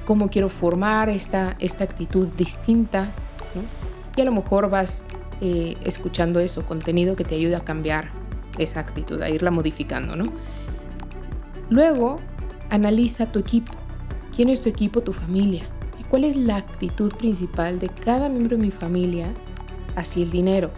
cómo 0.05 0.29
quiero 0.29 0.49
formar 0.49 1.09
esta, 1.09 1.55
esta 1.59 1.83
actitud 1.83 2.27
distinta. 2.29 3.11
Y 4.15 4.21
a 4.21 4.25
lo 4.25 4.31
mejor 4.31 4.69
vas 4.69 5.03
eh, 5.41 5.75
escuchando 5.83 6.39
eso, 6.39 6.65
contenido 6.65 7.15
que 7.15 7.23
te 7.23 7.35
ayude 7.35 7.55
a 7.55 7.61
cambiar 7.61 8.09
esa 8.57 8.79
actitud, 8.79 9.21
a 9.21 9.29
irla 9.29 9.51
modificando, 9.51 10.15
¿no? 10.15 10.25
Luego, 11.69 12.17
analiza 12.69 13.31
tu 13.31 13.39
equipo. 13.39 13.73
¿Quién 14.35 14.49
es 14.49 14.61
tu 14.61 14.69
equipo? 14.69 15.01
Tu 15.01 15.13
familia. 15.13 15.63
¿Y 15.99 16.03
cuál 16.03 16.23
es 16.23 16.35
la 16.35 16.57
actitud 16.57 17.13
principal 17.15 17.79
de 17.79 17.89
cada 17.89 18.29
miembro 18.29 18.57
de 18.57 18.63
mi 18.63 18.71
familia 18.71 19.33
hacia 19.95 20.23
el 20.23 20.31
dinero? 20.31 20.71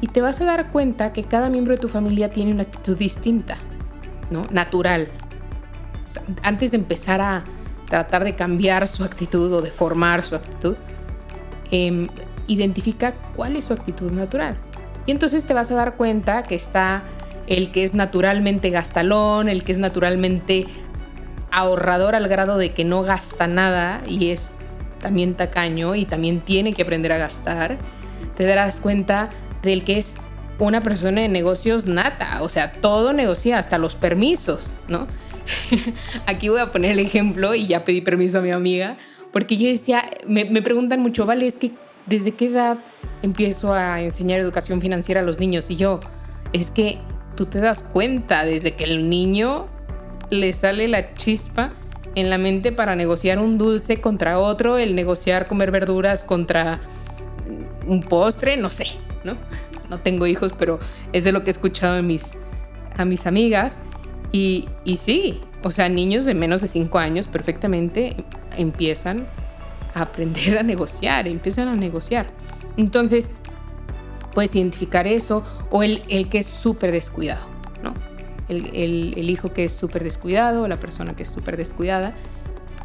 Y 0.00 0.06
te 0.08 0.20
vas 0.20 0.40
a 0.40 0.44
dar 0.44 0.70
cuenta 0.70 1.12
que 1.12 1.24
cada 1.24 1.50
miembro 1.50 1.74
de 1.74 1.80
tu 1.80 1.88
familia 1.88 2.30
tiene 2.30 2.52
una 2.52 2.62
actitud 2.62 2.96
distinta, 2.96 3.56
¿no? 4.30 4.44
Natural. 4.50 5.08
antes 6.42 6.72
de 6.72 6.78
empezar 6.78 7.20
a 7.20 7.44
tratar 7.88 8.24
de 8.24 8.34
cambiar 8.34 8.88
su 8.88 9.04
actitud 9.04 9.52
o 9.52 9.62
de 9.62 9.70
formar 9.70 10.22
su 10.22 10.34
actitud, 10.34 10.76
em, 11.70 12.08
identifica 12.46 13.14
cuál 13.36 13.56
es 13.56 13.66
su 13.66 13.72
actitud 13.72 14.10
natural. 14.10 14.56
Y 15.08 15.10
entonces 15.10 15.46
te 15.46 15.54
vas 15.54 15.70
a 15.70 15.74
dar 15.74 15.94
cuenta 15.94 16.42
que 16.42 16.54
está 16.54 17.02
el 17.46 17.72
que 17.72 17.82
es 17.82 17.94
naturalmente 17.94 18.68
gastalón, 18.68 19.48
el 19.48 19.64
que 19.64 19.72
es 19.72 19.78
naturalmente 19.78 20.66
ahorrador 21.50 22.14
al 22.14 22.28
grado 22.28 22.58
de 22.58 22.72
que 22.72 22.84
no 22.84 23.02
gasta 23.04 23.46
nada 23.46 24.02
y 24.06 24.32
es 24.32 24.58
también 25.00 25.32
tacaño 25.32 25.94
y 25.94 26.04
también 26.04 26.40
tiene 26.40 26.74
que 26.74 26.82
aprender 26.82 27.12
a 27.12 27.16
gastar, 27.16 27.78
te 28.36 28.44
darás 28.44 28.80
cuenta 28.80 29.30
del 29.62 29.82
que 29.82 29.96
es 29.96 30.18
una 30.58 30.82
persona 30.82 31.22
de 31.22 31.28
negocios 31.28 31.86
nata, 31.86 32.42
o 32.42 32.50
sea, 32.50 32.72
todo 32.72 33.14
negocia, 33.14 33.56
hasta 33.56 33.78
los 33.78 33.94
permisos, 33.94 34.74
¿no? 34.88 35.06
Aquí 36.26 36.50
voy 36.50 36.60
a 36.60 36.70
poner 36.70 36.90
el 36.90 36.98
ejemplo 36.98 37.54
y 37.54 37.66
ya 37.66 37.82
pedí 37.82 38.02
permiso 38.02 38.40
a 38.40 38.42
mi 38.42 38.50
amiga, 38.50 38.98
porque 39.32 39.56
yo 39.56 39.68
decía, 39.68 40.04
me, 40.26 40.44
me 40.44 40.60
preguntan 40.60 41.00
mucho, 41.00 41.24
vale, 41.24 41.46
es 41.46 41.56
que 41.56 41.70
desde 42.04 42.32
qué 42.32 42.48
edad 42.48 42.76
empiezo 43.22 43.72
a 43.72 44.00
enseñar 44.02 44.40
educación 44.40 44.80
financiera 44.80 45.20
a 45.20 45.24
los 45.24 45.38
niños 45.38 45.70
y 45.70 45.76
yo, 45.76 46.00
es 46.52 46.70
que 46.70 46.98
tú 47.36 47.46
te 47.46 47.60
das 47.60 47.82
cuenta 47.82 48.44
desde 48.44 48.74
que 48.74 48.84
el 48.84 49.10
niño 49.10 49.66
le 50.30 50.52
sale 50.52 50.88
la 50.88 51.14
chispa 51.14 51.70
en 52.14 52.30
la 52.30 52.38
mente 52.38 52.72
para 52.72 52.96
negociar 52.96 53.38
un 53.38 53.58
dulce 53.58 54.00
contra 54.00 54.38
otro, 54.38 54.76
el 54.78 54.94
negociar 54.94 55.46
comer 55.46 55.70
verduras 55.70 56.24
contra 56.24 56.80
un 57.86 58.02
postre, 58.02 58.56
no 58.56 58.70
sé, 58.70 58.86
¿no? 59.24 59.34
No 59.88 59.98
tengo 59.98 60.26
hijos, 60.26 60.52
pero 60.58 60.78
es 61.12 61.24
de 61.24 61.32
lo 61.32 61.44
que 61.44 61.50
he 61.50 61.52
escuchado 61.52 61.98
a 61.98 62.02
mis, 62.02 62.34
a 62.96 63.04
mis 63.04 63.26
amigas. 63.26 63.78
Y, 64.32 64.68
y 64.84 64.98
sí, 64.98 65.40
o 65.62 65.70
sea, 65.70 65.88
niños 65.88 66.24
de 66.24 66.34
menos 66.34 66.60
de 66.60 66.68
5 66.68 66.98
años 66.98 67.26
perfectamente 67.26 68.16
empiezan 68.56 69.26
a 69.94 70.02
aprender 70.02 70.58
a 70.58 70.62
negociar, 70.62 71.26
empiezan 71.26 71.68
a 71.68 71.74
negociar. 71.74 72.26
Entonces, 72.78 73.32
puedes 74.32 74.54
identificar 74.54 75.06
eso 75.06 75.42
o 75.70 75.82
el, 75.82 76.02
el 76.08 76.28
que 76.28 76.38
es 76.38 76.46
súper 76.46 76.92
descuidado, 76.92 77.42
¿no? 77.82 77.92
El, 78.48 79.12
el, 79.18 79.28
hijo 79.28 79.52
que 79.52 79.64
es 79.64 79.74
súper 79.74 80.04
descuidado 80.04 80.62
o 80.62 80.68
la 80.68 80.80
persona 80.80 81.14
que 81.14 81.24
es 81.24 81.28
súper 81.28 81.56
descuidada 81.56 82.14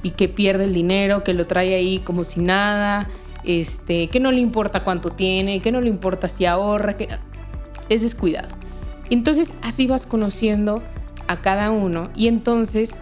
y 0.01 0.09
que 0.09 0.27
pierde 0.27 0.65
el 0.65 0.73
dinero, 0.73 1.23
que 1.23 1.33
lo 1.33 1.47
trae 1.47 1.75
ahí 1.75 1.99
como 1.99 2.23
si 2.23 2.41
nada, 2.41 3.07
este, 3.43 4.07
que 4.09 4.19
no 4.19 4.31
le 4.31 4.39
importa 4.39 4.83
cuánto 4.83 5.11
tiene, 5.11 5.61
que 5.61 5.71
no 5.71 5.79
le 5.79 5.89
importa 5.89 6.27
si 6.27 6.45
ahorra, 6.45 6.97
que 6.97 7.07
es 7.87 8.01
descuidado. 8.01 8.49
Entonces 9.11 9.53
así 9.61 9.85
vas 9.85 10.07
conociendo 10.07 10.81
a 11.27 11.37
cada 11.37 11.69
uno 11.69 12.09
y 12.15 12.27
entonces 12.27 12.99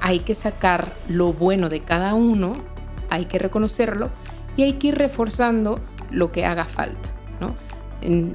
hay 0.00 0.20
que 0.20 0.34
sacar 0.34 0.94
lo 1.08 1.34
bueno 1.34 1.68
de 1.68 1.80
cada 1.80 2.14
uno, 2.14 2.54
hay 3.10 3.26
que 3.26 3.38
reconocerlo 3.38 4.10
y 4.56 4.62
hay 4.62 4.74
que 4.74 4.88
ir 4.88 4.94
reforzando 4.96 5.80
lo 6.10 6.30
que 6.30 6.44
haga 6.44 6.64
falta, 6.64 7.08
¿no? 7.40 7.54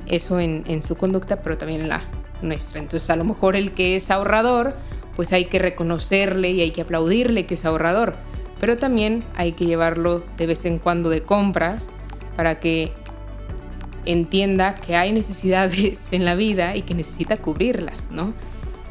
eso 0.08 0.40
en, 0.40 0.84
su 0.84 0.96
conducta, 0.96 1.38
pero 1.38 1.58
también 1.58 1.82
en 1.82 1.90
la 1.90 2.02
nuestra. 2.42 2.80
Entonces 2.80 3.10
a 3.10 3.16
lo 3.16 3.24
mejor 3.24 3.56
el 3.56 3.72
que 3.74 3.96
es 3.96 4.12
ahorrador, 4.12 4.76
pues 5.16 5.34
hay 5.34 5.46
que 5.46 5.60
reconocerle 5.60 6.52
y 6.52 6.62
hay 6.62 6.72
que 6.72 6.82
aplaudirle 6.82 7.46
que 7.46 7.54
es 7.54 7.66
ahorrador, 7.66 8.16
pero 8.60 8.78
también 8.78 9.24
hay 9.36 9.54
que 9.54 9.66
llevarlo 9.66 10.24
de 10.38 10.48
vez 10.48 10.66
en 10.66 10.80
cuando 10.80 11.10
de 11.10 11.24
compras 11.24 11.90
para 12.36 12.60
que 12.60 12.92
entienda 14.06 14.76
que 14.76 14.96
hay 14.96 15.12
necesidades 15.12 16.12
en 16.12 16.26
la 16.26 16.36
vida 16.36 16.76
y 16.76 16.82
que 16.82 16.94
necesita 16.94 17.38
cubrirlas, 17.38 18.10
¿no? 18.10 18.34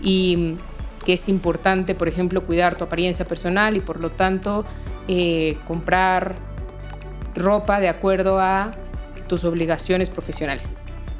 Y 0.00 0.56
que 1.04 1.14
es 1.14 1.28
importante, 1.28 1.94
por 1.94 2.08
ejemplo, 2.08 2.42
cuidar 2.42 2.76
tu 2.76 2.84
apariencia 2.84 3.24
personal 3.24 3.76
y 3.76 3.80
por 3.80 4.00
lo 4.00 4.10
tanto 4.10 4.64
eh, 5.08 5.56
comprar 5.66 6.36
ropa 7.34 7.80
de 7.80 7.88
acuerdo 7.88 8.40
a 8.40 8.72
tus 9.28 9.44
obligaciones 9.44 10.10
profesionales. 10.10 10.72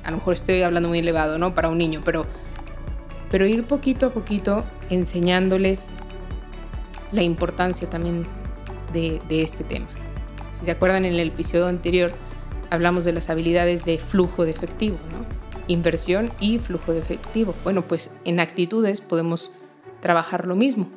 A 0.05 0.11
lo 0.11 0.19
mejor 0.19 0.35
estoy 0.35 0.63
hablando 0.63 0.89
muy 0.89 0.99
elevado, 0.99 1.39
¿no? 1.39 1.55
Para 1.55 1.69
un 1.69 1.79
niño, 1.79 2.01
pero, 2.05 2.27
pero 3.31 3.47
ir 3.47 3.65
poquito 3.65 4.07
a 4.07 4.11
poquito 4.11 4.65
enseñándoles 4.89 5.91
la 7.13 7.23
importancia 7.23 7.89
también 7.89 8.27
de, 8.93 9.21
este 9.29 9.65
tema. 9.65 9.87
Si 10.51 10.65
se 10.65 10.71
acuerdan, 10.71 11.05
en 11.05 11.15
el 11.15 11.29
episodio 11.29 11.67
anterior 11.67 12.13
hablamos 12.71 13.05
de 13.05 13.13
las 13.13 13.31
habilidades 13.31 13.85
de 13.85 13.99
flujo 13.99 14.45
de 14.45 14.51
efectivo, 14.51 14.99
¿no? 15.13 15.25
Inversión 15.69 16.33
y 16.41 16.59
flujo 16.59 16.93
de 16.93 16.99
efectivo. 16.99 17.55
Bueno, 17.63 17.87
pues 17.87 18.11
en 18.25 18.41
actitudes 18.41 19.01
podemos 19.01 19.53
trabajar 20.01 20.47
lo 20.47 20.57
mismo. 20.57 20.89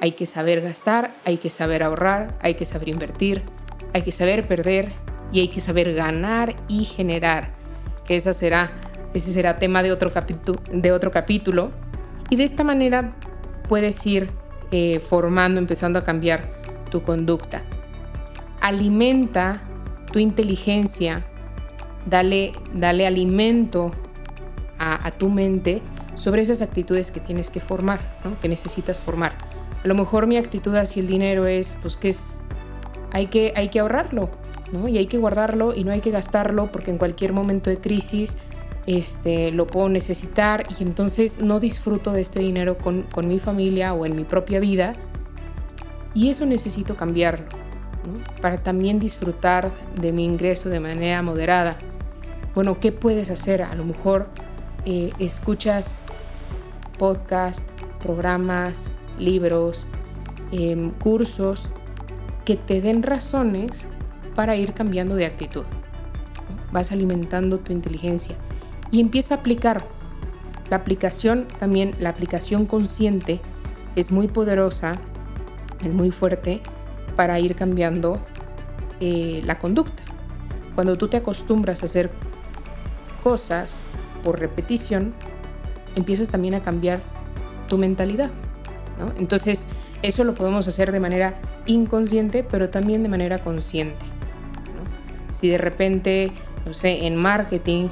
Hay 0.00 0.12
que 0.12 0.26
saber 0.26 0.60
gastar, 0.62 1.14
hay 1.24 1.36
que 1.36 1.50
saber 1.50 1.82
ahorrar, 1.82 2.36
hay 2.40 2.54
que 2.54 2.64
saber 2.64 2.88
invertir, 2.88 3.42
hay 3.92 4.02
que 4.02 4.12
saber 4.12 4.46
perder, 4.46 4.92
y 5.32 5.40
hay 5.40 5.48
que 5.48 5.60
saber 5.60 5.94
ganar 5.94 6.56
y 6.68 6.84
generar, 6.84 7.52
que 8.04 8.16
esa 8.16 8.34
será, 8.34 8.72
ese 9.14 9.32
será 9.32 9.58
tema 9.58 9.82
de 9.82 9.92
otro, 9.92 10.12
de 10.72 10.92
otro 10.92 11.10
capítulo. 11.10 11.70
Y 12.28 12.36
de 12.36 12.44
esta 12.44 12.64
manera 12.64 13.12
puedes 13.68 14.04
ir 14.06 14.30
eh, 14.70 15.00
formando, 15.00 15.60
empezando 15.60 15.98
a 15.98 16.04
cambiar 16.04 16.50
tu 16.90 17.02
conducta. 17.02 17.62
Alimenta 18.60 19.62
tu 20.12 20.18
inteligencia, 20.18 21.24
dale, 22.06 22.52
dale 22.74 23.06
alimento 23.06 23.92
a, 24.78 25.10
tu 25.10 25.28
mente 25.28 25.82
sobre 26.14 26.40
esas 26.40 26.62
actitudes 26.62 27.10
que 27.10 27.20
tienes 27.20 27.50
que 27.50 27.60
formar, 27.60 28.00
que 28.40 28.48
necesitas 28.48 29.00
formar. 29.00 29.36
A 29.84 29.86
lo 29.86 29.94
mejor 29.94 30.26
mi 30.26 30.38
actitud 30.38 30.74
hacia 30.74 31.02
el 31.02 31.06
dinero 31.06 31.46
es, 31.46 31.76
pues 31.82 31.98
que 31.98 32.08
es, 32.08 32.40
hay 33.12 33.26
que, 33.26 33.52
hay 33.56 33.68
que 33.68 33.80
ahorrarlo, 33.80 34.30
y 34.88 34.98
hay 34.98 35.06
que 35.06 35.18
guardarlo 35.18 35.74
y 35.74 35.84
no 35.84 35.92
hay 35.92 36.00
que 36.00 36.10
gastarlo 36.10 36.70
porque 36.70 36.90
en 36.90 36.98
cualquier 36.98 37.32
momento 37.32 37.70
de 37.70 37.78
crisis 37.78 38.36
este, 38.86 39.50
lo 39.50 39.66
puedo 39.66 39.88
necesitar 39.88 40.64
y 40.78 40.82
entonces 40.82 41.40
no 41.40 41.60
disfruto 41.60 42.12
de 42.12 42.20
este 42.20 42.40
dinero 42.40 42.78
con, 42.78 43.06
mi 43.24 43.38
familia 43.38 43.94
o 43.94 44.06
en 44.06 44.16
mi 44.16 44.24
propia 44.24 44.60
vida. 44.60 44.94
Y 46.14 46.28
eso 46.28 46.44
necesito 46.44 46.96
cambiarlo, 46.96 47.46
para 48.40 48.58
también 48.58 48.98
disfrutar 48.98 49.70
de 50.00 50.12
mi 50.12 50.24
ingreso 50.24 50.68
de 50.68 50.80
manera 50.80 51.22
moderada. 51.22 51.76
Bueno, 52.54 52.80
¿qué 52.80 52.90
puedes 52.90 53.30
hacer? 53.30 53.62
A 53.62 53.74
lo 53.76 53.84
mejor 53.84 54.26
eh, 54.86 55.12
escuchas 55.20 56.02
podcast, 56.98 57.68
programas, 58.00 58.88
libros, 59.18 59.86
em, 60.50 60.90
cursos 60.90 61.68
que 62.50 62.56
te 62.56 62.80
den 62.80 63.04
razones 63.04 63.86
para 64.34 64.56
ir 64.56 64.72
cambiando 64.72 65.14
de 65.14 65.24
actitud. 65.24 65.62
Vas 66.72 66.90
alimentando 66.90 67.60
tu 67.60 67.72
inteligencia 67.72 68.34
y 68.90 68.98
empieza 68.98 69.36
a 69.36 69.38
aplicar. 69.38 69.84
La 70.68 70.78
aplicación 70.78 71.46
también, 71.60 71.94
la 72.00 72.08
aplicación 72.08 72.66
consciente 72.66 73.40
es 73.94 74.10
muy 74.10 74.26
poderosa, 74.26 74.94
es 75.84 75.92
muy 75.92 76.10
fuerte 76.10 76.60
para 77.14 77.38
ir 77.38 77.54
cambiando 77.54 78.18
eh, 78.98 79.42
la 79.44 79.60
conducta. 79.60 80.02
Cuando 80.74 80.98
tú 80.98 81.06
te 81.06 81.18
acostumbras 81.18 81.84
a 81.84 81.86
hacer 81.86 82.10
cosas 83.22 83.84
por 84.24 84.40
repetición, 84.40 85.14
empiezas 85.94 86.30
también 86.30 86.54
a 86.54 86.64
cambiar 86.64 87.00
tu 87.68 87.78
mentalidad. 87.78 88.32
Entonces, 89.18 89.68
Eso 90.02 90.24
lo 90.24 90.34
podemos 90.34 90.66
hacer 90.66 90.92
de 90.92 91.00
manera 91.00 91.40
inconsciente, 91.66 92.42
pero 92.42 92.70
también 92.70 93.02
de 93.02 93.08
manera 93.08 93.38
consciente. 93.38 94.04
Si 95.34 95.48
de 95.48 95.58
repente, 95.58 96.32
no 96.64 96.74
sé, 96.74 97.06
en 97.06 97.16
marketing, 97.16 97.88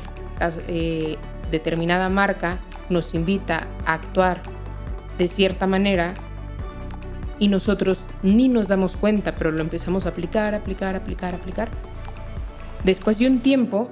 eh, 0.69 1.17
determinada 1.50 2.09
marca 2.09 2.59
nos 2.88 3.15
invita 3.15 3.67
a 3.85 3.95
actuar 3.95 4.41
de 5.19 5.29
cierta 5.29 5.67
manera 5.67 6.15
y 7.38 7.49
nosotros 7.49 8.05
ni 8.23 8.49
nos 8.49 8.69
damos 8.69 8.97
cuenta, 8.97 9.35
pero 9.37 9.53
lo 9.53 9.61
empezamos 9.61 10.07
a 10.07 10.11
aplicar, 10.11 10.55
aplicar, 10.55 10.97
aplicar, 10.97 11.35
aplicar. 11.35 11.69
Después 12.85 13.19
de 13.19 13.27
un 13.27 13.41
tiempo, 13.41 13.91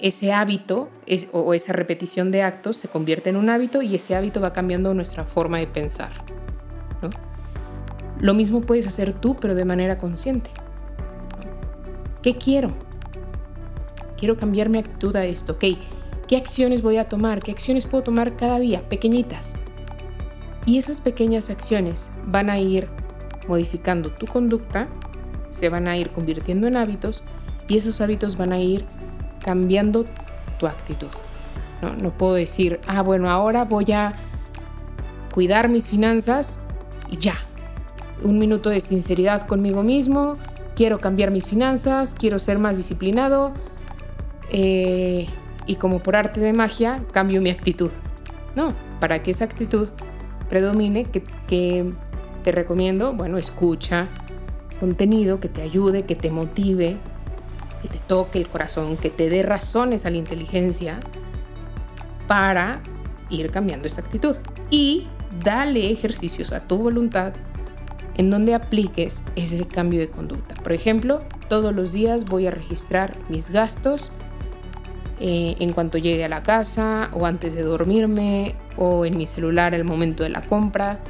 ese 0.00 0.32
hábito 0.32 0.88
o 1.32 1.54
esa 1.54 1.72
repetición 1.72 2.30
de 2.30 2.42
actos 2.42 2.76
se 2.76 2.88
convierte 2.88 3.30
en 3.30 3.36
un 3.36 3.50
hábito 3.50 3.82
y 3.82 3.94
ese 3.94 4.14
hábito 4.14 4.40
va 4.40 4.52
cambiando 4.52 4.94
nuestra 4.94 5.24
forma 5.24 5.58
de 5.58 5.66
pensar. 5.66 6.12
Lo 8.20 8.34
mismo 8.34 8.62
puedes 8.62 8.86
hacer 8.86 9.12
tú, 9.12 9.36
pero 9.36 9.54
de 9.54 9.64
manera 9.64 9.98
consciente. 9.98 10.50
¿Qué 12.22 12.36
quiero? 12.36 12.72
Quiero 14.16 14.36
cambiar 14.36 14.68
mi 14.68 14.78
actitud 14.78 15.14
a 15.14 15.24
esto. 15.24 15.52
Ok, 15.52 15.64
¿qué 16.26 16.36
acciones 16.36 16.82
voy 16.82 16.96
a 16.96 17.08
tomar? 17.08 17.40
¿Qué 17.40 17.52
acciones 17.52 17.86
puedo 17.86 18.02
tomar 18.02 18.36
cada 18.36 18.58
día? 18.58 18.80
Pequeñitas. 18.88 19.54
Y 20.66 20.78
esas 20.78 21.00
pequeñas 21.00 21.48
acciones 21.48 22.10
van 22.24 22.50
a 22.50 22.58
ir 22.58 22.88
modificando 23.46 24.10
tu 24.10 24.26
conducta, 24.26 24.88
se 25.50 25.68
van 25.68 25.88
a 25.88 25.96
ir 25.96 26.10
convirtiendo 26.10 26.66
en 26.66 26.76
hábitos 26.76 27.22
y 27.68 27.78
esos 27.78 28.00
hábitos 28.00 28.36
van 28.36 28.52
a 28.52 28.60
ir 28.60 28.84
cambiando 29.42 30.04
tu 30.58 30.66
actitud. 30.66 31.08
No, 31.80 31.94
no 31.94 32.10
puedo 32.10 32.34
decir, 32.34 32.80
ah, 32.88 33.02
bueno, 33.02 33.30
ahora 33.30 33.64
voy 33.64 33.92
a 33.92 34.14
cuidar 35.32 35.68
mis 35.68 35.88
finanzas 35.88 36.58
y 37.08 37.16
ya. 37.18 37.47
Un 38.22 38.38
minuto 38.38 38.70
de 38.70 38.80
sinceridad 38.80 39.46
conmigo 39.46 39.82
mismo, 39.82 40.36
quiero 40.74 40.98
cambiar 40.98 41.30
mis 41.30 41.46
finanzas, 41.46 42.14
quiero 42.14 42.38
ser 42.38 42.58
más 42.58 42.76
disciplinado 42.76 43.52
eh, 44.50 45.26
y 45.66 45.76
como 45.76 46.00
por 46.00 46.16
arte 46.16 46.40
de 46.40 46.52
magia 46.52 47.02
cambio 47.12 47.40
mi 47.40 47.50
actitud. 47.50 47.90
No, 48.56 48.74
para 49.00 49.22
que 49.22 49.30
esa 49.30 49.44
actitud 49.44 49.88
predomine, 50.48 51.04
que, 51.04 51.22
que 51.46 51.92
te 52.42 52.52
recomiendo, 52.52 53.12
bueno, 53.12 53.38
escucha 53.38 54.08
contenido 54.80 55.40
que 55.40 55.48
te 55.48 55.62
ayude, 55.62 56.04
que 56.04 56.14
te 56.14 56.30
motive, 56.30 56.96
que 57.82 57.88
te 57.88 57.98
toque 57.98 58.38
el 58.38 58.48
corazón, 58.48 58.96
que 58.96 59.10
te 59.10 59.28
dé 59.28 59.42
razones 59.42 60.06
a 60.06 60.10
la 60.10 60.16
inteligencia 60.16 61.00
para 62.26 62.80
ir 63.30 63.50
cambiando 63.50 63.88
esa 63.88 64.00
actitud. 64.00 64.36
Y 64.70 65.06
dale 65.44 65.90
ejercicios 65.90 66.52
a 66.52 66.66
tu 66.66 66.78
voluntad 66.78 67.32
en 68.18 68.30
donde 68.30 68.54
apliques 68.54 69.22
ese 69.36 69.66
cambio 69.66 70.00
de 70.00 70.10
conducta. 70.10 70.54
Por 70.56 70.72
ejemplo, 70.72 71.20
todos 71.48 71.74
los 71.74 71.92
días 71.92 72.26
voy 72.26 72.46
a 72.46 72.50
registrar 72.50 73.16
mis 73.28 73.50
gastos 73.50 74.12
eh, 75.20 75.54
en 75.58 75.72
cuanto 75.72 75.98
llegue 75.98 76.24
a 76.24 76.28
la 76.28 76.42
casa 76.42 77.08
o 77.12 77.24
antes 77.24 77.54
de 77.54 77.62
dormirme 77.62 78.54
o 78.76 79.06
en 79.06 79.16
mi 79.16 79.26
celular 79.26 79.74
al 79.74 79.84
momento 79.84 80.24
de 80.24 80.30
la 80.30 80.42
compra. 80.42 81.00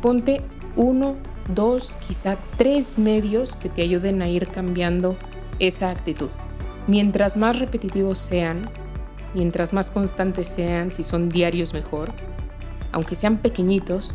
Ponte 0.00 0.40
uno 0.76 1.16
dos, 1.52 1.96
quizá 2.06 2.38
tres 2.56 2.96
medios 2.96 3.56
que 3.56 3.68
te 3.68 3.82
ayuden 3.82 4.22
a 4.22 4.28
ir 4.28 4.48
cambiando 4.48 5.16
esa 5.58 5.90
actitud. 5.90 6.30
Mientras 6.86 7.36
más 7.36 7.58
repetitivos 7.58 8.18
sean, 8.18 8.68
mientras 9.34 9.72
más 9.72 9.90
constantes 9.90 10.48
sean, 10.48 10.90
si 10.90 11.02
son 11.02 11.28
diarios 11.28 11.72
mejor, 11.74 12.12
aunque 12.92 13.16
sean 13.16 13.38
pequeñitos, 13.38 14.12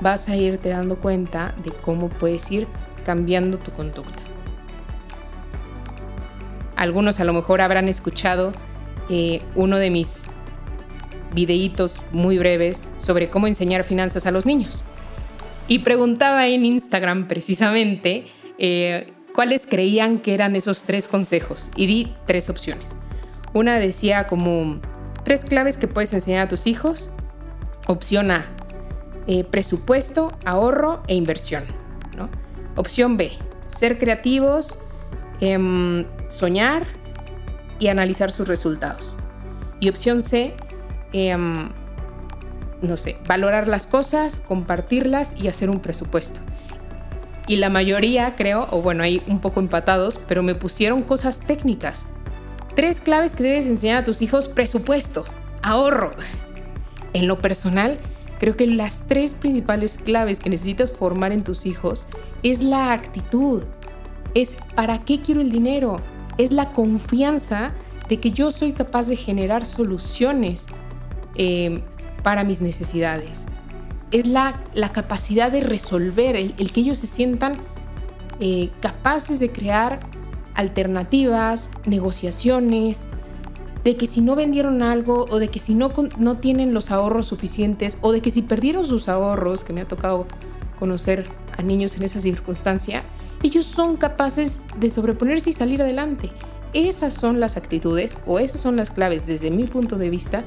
vas 0.00 0.28
a 0.28 0.36
irte 0.36 0.68
dando 0.68 0.96
cuenta 0.96 1.54
de 1.64 1.70
cómo 1.70 2.08
puedes 2.08 2.50
ir 2.50 2.66
cambiando 3.04 3.58
tu 3.58 3.70
conducta. 3.70 4.22
Algunos 6.76 7.20
a 7.20 7.24
lo 7.24 7.32
mejor 7.32 7.60
habrán 7.60 7.88
escuchado 7.88 8.52
eh, 9.08 9.40
uno 9.54 9.78
de 9.78 9.90
mis 9.90 10.26
videitos 11.34 12.00
muy 12.12 12.38
breves 12.38 12.88
sobre 12.98 13.30
cómo 13.30 13.46
enseñar 13.46 13.84
finanzas 13.84 14.26
a 14.26 14.30
los 14.30 14.46
niños. 14.46 14.84
Y 15.68 15.80
preguntaba 15.80 16.46
en 16.46 16.64
Instagram 16.64 17.28
precisamente 17.28 18.26
eh, 18.58 19.12
cuáles 19.34 19.66
creían 19.66 20.18
que 20.18 20.34
eran 20.34 20.56
esos 20.56 20.82
tres 20.82 21.08
consejos 21.08 21.70
y 21.76 21.86
di 21.86 22.14
tres 22.26 22.48
opciones. 22.48 22.96
Una 23.52 23.78
decía 23.78 24.26
como 24.26 24.80
tres 25.24 25.44
claves 25.44 25.76
que 25.76 25.88
puedes 25.88 26.12
enseñar 26.12 26.46
a 26.46 26.48
tus 26.48 26.66
hijos. 26.66 27.10
Opción 27.86 28.30
A, 28.30 28.46
eh, 29.26 29.44
presupuesto, 29.44 30.32
ahorro 30.44 31.02
e 31.08 31.14
inversión. 31.14 31.64
Opción 32.76 33.16
B, 33.16 33.32
ser 33.68 33.98
creativos, 33.98 34.78
em, 35.40 36.04
soñar 36.28 36.84
y 37.78 37.88
analizar 37.88 38.32
sus 38.32 38.48
resultados. 38.48 39.16
Y 39.80 39.88
opción 39.88 40.22
C, 40.22 40.54
em, 41.12 41.70
no 42.82 42.96
sé, 42.96 43.16
valorar 43.26 43.66
las 43.66 43.86
cosas, 43.86 44.40
compartirlas 44.40 45.34
y 45.38 45.48
hacer 45.48 45.70
un 45.70 45.80
presupuesto. 45.80 46.40
Y 47.48 47.56
la 47.56 47.70
mayoría, 47.70 48.34
creo, 48.36 48.66
o 48.70 48.82
bueno, 48.82 49.02
hay 49.02 49.22
un 49.26 49.40
poco 49.40 49.60
empatados, 49.60 50.18
pero 50.28 50.42
me 50.42 50.54
pusieron 50.54 51.02
cosas 51.02 51.40
técnicas. 51.40 52.04
Tres 52.74 53.00
claves 53.00 53.34
que 53.34 53.44
debes 53.44 53.66
enseñar 53.66 54.02
a 54.02 54.04
tus 54.04 54.20
hijos, 54.20 54.48
presupuesto, 54.48 55.24
ahorro. 55.62 56.10
En 57.12 57.26
lo 57.26 57.38
personal, 57.38 57.98
creo 58.38 58.56
que 58.56 58.66
las 58.66 59.06
tres 59.06 59.34
principales 59.34 59.98
claves 59.98 60.40
que 60.40 60.50
necesitas 60.50 60.92
formar 60.92 61.32
en 61.32 61.44
tus 61.44 61.66
hijos 61.66 62.06
es 62.42 62.62
la 62.62 62.92
actitud, 62.92 63.62
es 64.34 64.56
para 64.74 65.04
qué 65.04 65.20
quiero 65.20 65.40
el 65.40 65.50
dinero, 65.50 65.96
es 66.38 66.52
la 66.52 66.72
confianza 66.72 67.72
de 68.08 68.20
que 68.20 68.30
yo 68.30 68.52
soy 68.52 68.72
capaz 68.72 69.08
de 69.08 69.16
generar 69.16 69.66
soluciones. 69.66 70.66
Eh, 71.36 71.82
para 72.26 72.42
mis 72.42 72.60
necesidades. 72.60 73.46
Es 74.10 74.26
la, 74.26 74.60
la 74.74 74.90
capacidad 74.90 75.52
de 75.52 75.60
resolver, 75.60 76.34
el, 76.34 76.72
que 76.72 76.80
ellos 76.80 76.98
se 76.98 77.06
sientan 77.06 77.52
eh, 78.40 78.70
capaces 78.80 79.38
de 79.38 79.48
crear 79.48 80.00
alternativas, 80.56 81.68
negociaciones, 81.84 83.06
de 83.86 83.96
que 83.96 84.08
si 84.08 84.20
no 84.20 84.34
vendieron 84.34 84.82
algo 84.82 85.26
o 85.30 85.38
de 85.38 85.46
que 85.46 85.60
si 85.60 85.76
no, 85.76 85.92
no 86.18 86.34
tienen 86.34 86.74
los 86.74 86.90
ahorros 86.90 87.28
suficientes 87.28 87.98
o 88.00 88.10
de 88.10 88.20
que 88.20 88.32
si 88.32 88.42
perdieron 88.42 88.84
sus 88.84 89.08
ahorros, 89.08 89.62
que 89.62 89.72
me 89.72 89.80
ha 89.80 89.86
tocado 89.86 90.26
conocer 90.76 91.24
a 91.56 91.62
niños 91.62 91.96
en 91.96 92.02
esa 92.02 92.20
circunstancia, 92.20 93.04
ellos 93.44 93.64
son 93.64 93.96
capaces 93.96 94.58
de 94.76 94.90
sobreponerse 94.90 95.50
y 95.50 95.52
salir 95.52 95.82
adelante. 95.82 96.30
Esas 96.72 97.14
son 97.14 97.38
las 97.38 97.56
actitudes 97.56 98.18
o 98.26 98.40
esas 98.40 98.60
son 98.60 98.74
las 98.74 98.90
claves 98.90 99.24
desde 99.24 99.52
mi 99.52 99.66
punto 99.68 99.98
de 99.98 100.10
vista, 100.10 100.42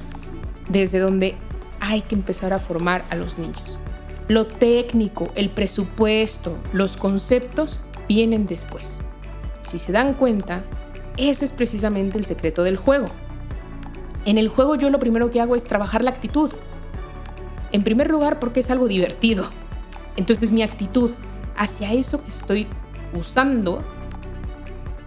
desde 0.67 0.99
donde 0.99 1.36
hay 1.80 2.02
que 2.02 2.15
empezar 2.15 2.52
a 2.52 2.60
formar 2.60 3.06
a 3.10 3.15
los 3.15 3.38
niños. 3.38 3.80
Lo 4.28 4.47
técnico, 4.47 5.30
el 5.36 5.49
presupuesto, 5.49 6.58
los 6.73 6.97
conceptos 6.97 7.80
vienen 8.10 8.47
después. 8.47 8.99
Si 9.63 9.80
se 9.80 9.93
dan 9.93 10.13
cuenta, 10.13 10.65
ese 11.15 11.45
es 11.45 11.54
precisamente 11.54 12.17
el 12.17 12.25
secreto 12.25 12.63
del 12.63 12.75
juego. 12.75 13.08
En 14.25 14.38
el 14.38 14.47
juego 14.49 14.75
yo 14.75 14.89
lo 14.89 14.99
primero 14.99 15.32
que 15.32 15.41
hago 15.41 15.55
es 15.55 15.63
trabajar 15.63 16.03
la 16.03 16.12
actitud. 16.12 16.51
En 17.71 17.84
primer 17.84 18.10
lugar 18.10 18.39
porque 18.39 18.60
es 18.62 18.69
algo 18.69 18.88
divertido. 18.88 19.49
Entonces 20.15 20.51
mi 20.51 20.63
actitud 20.63 21.12
hacia 21.55 21.93
eso 21.93 22.23
que 22.23 22.29
estoy 22.29 22.67
usando 23.13 23.84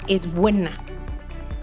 es 0.08 0.32
buena. 0.32 0.72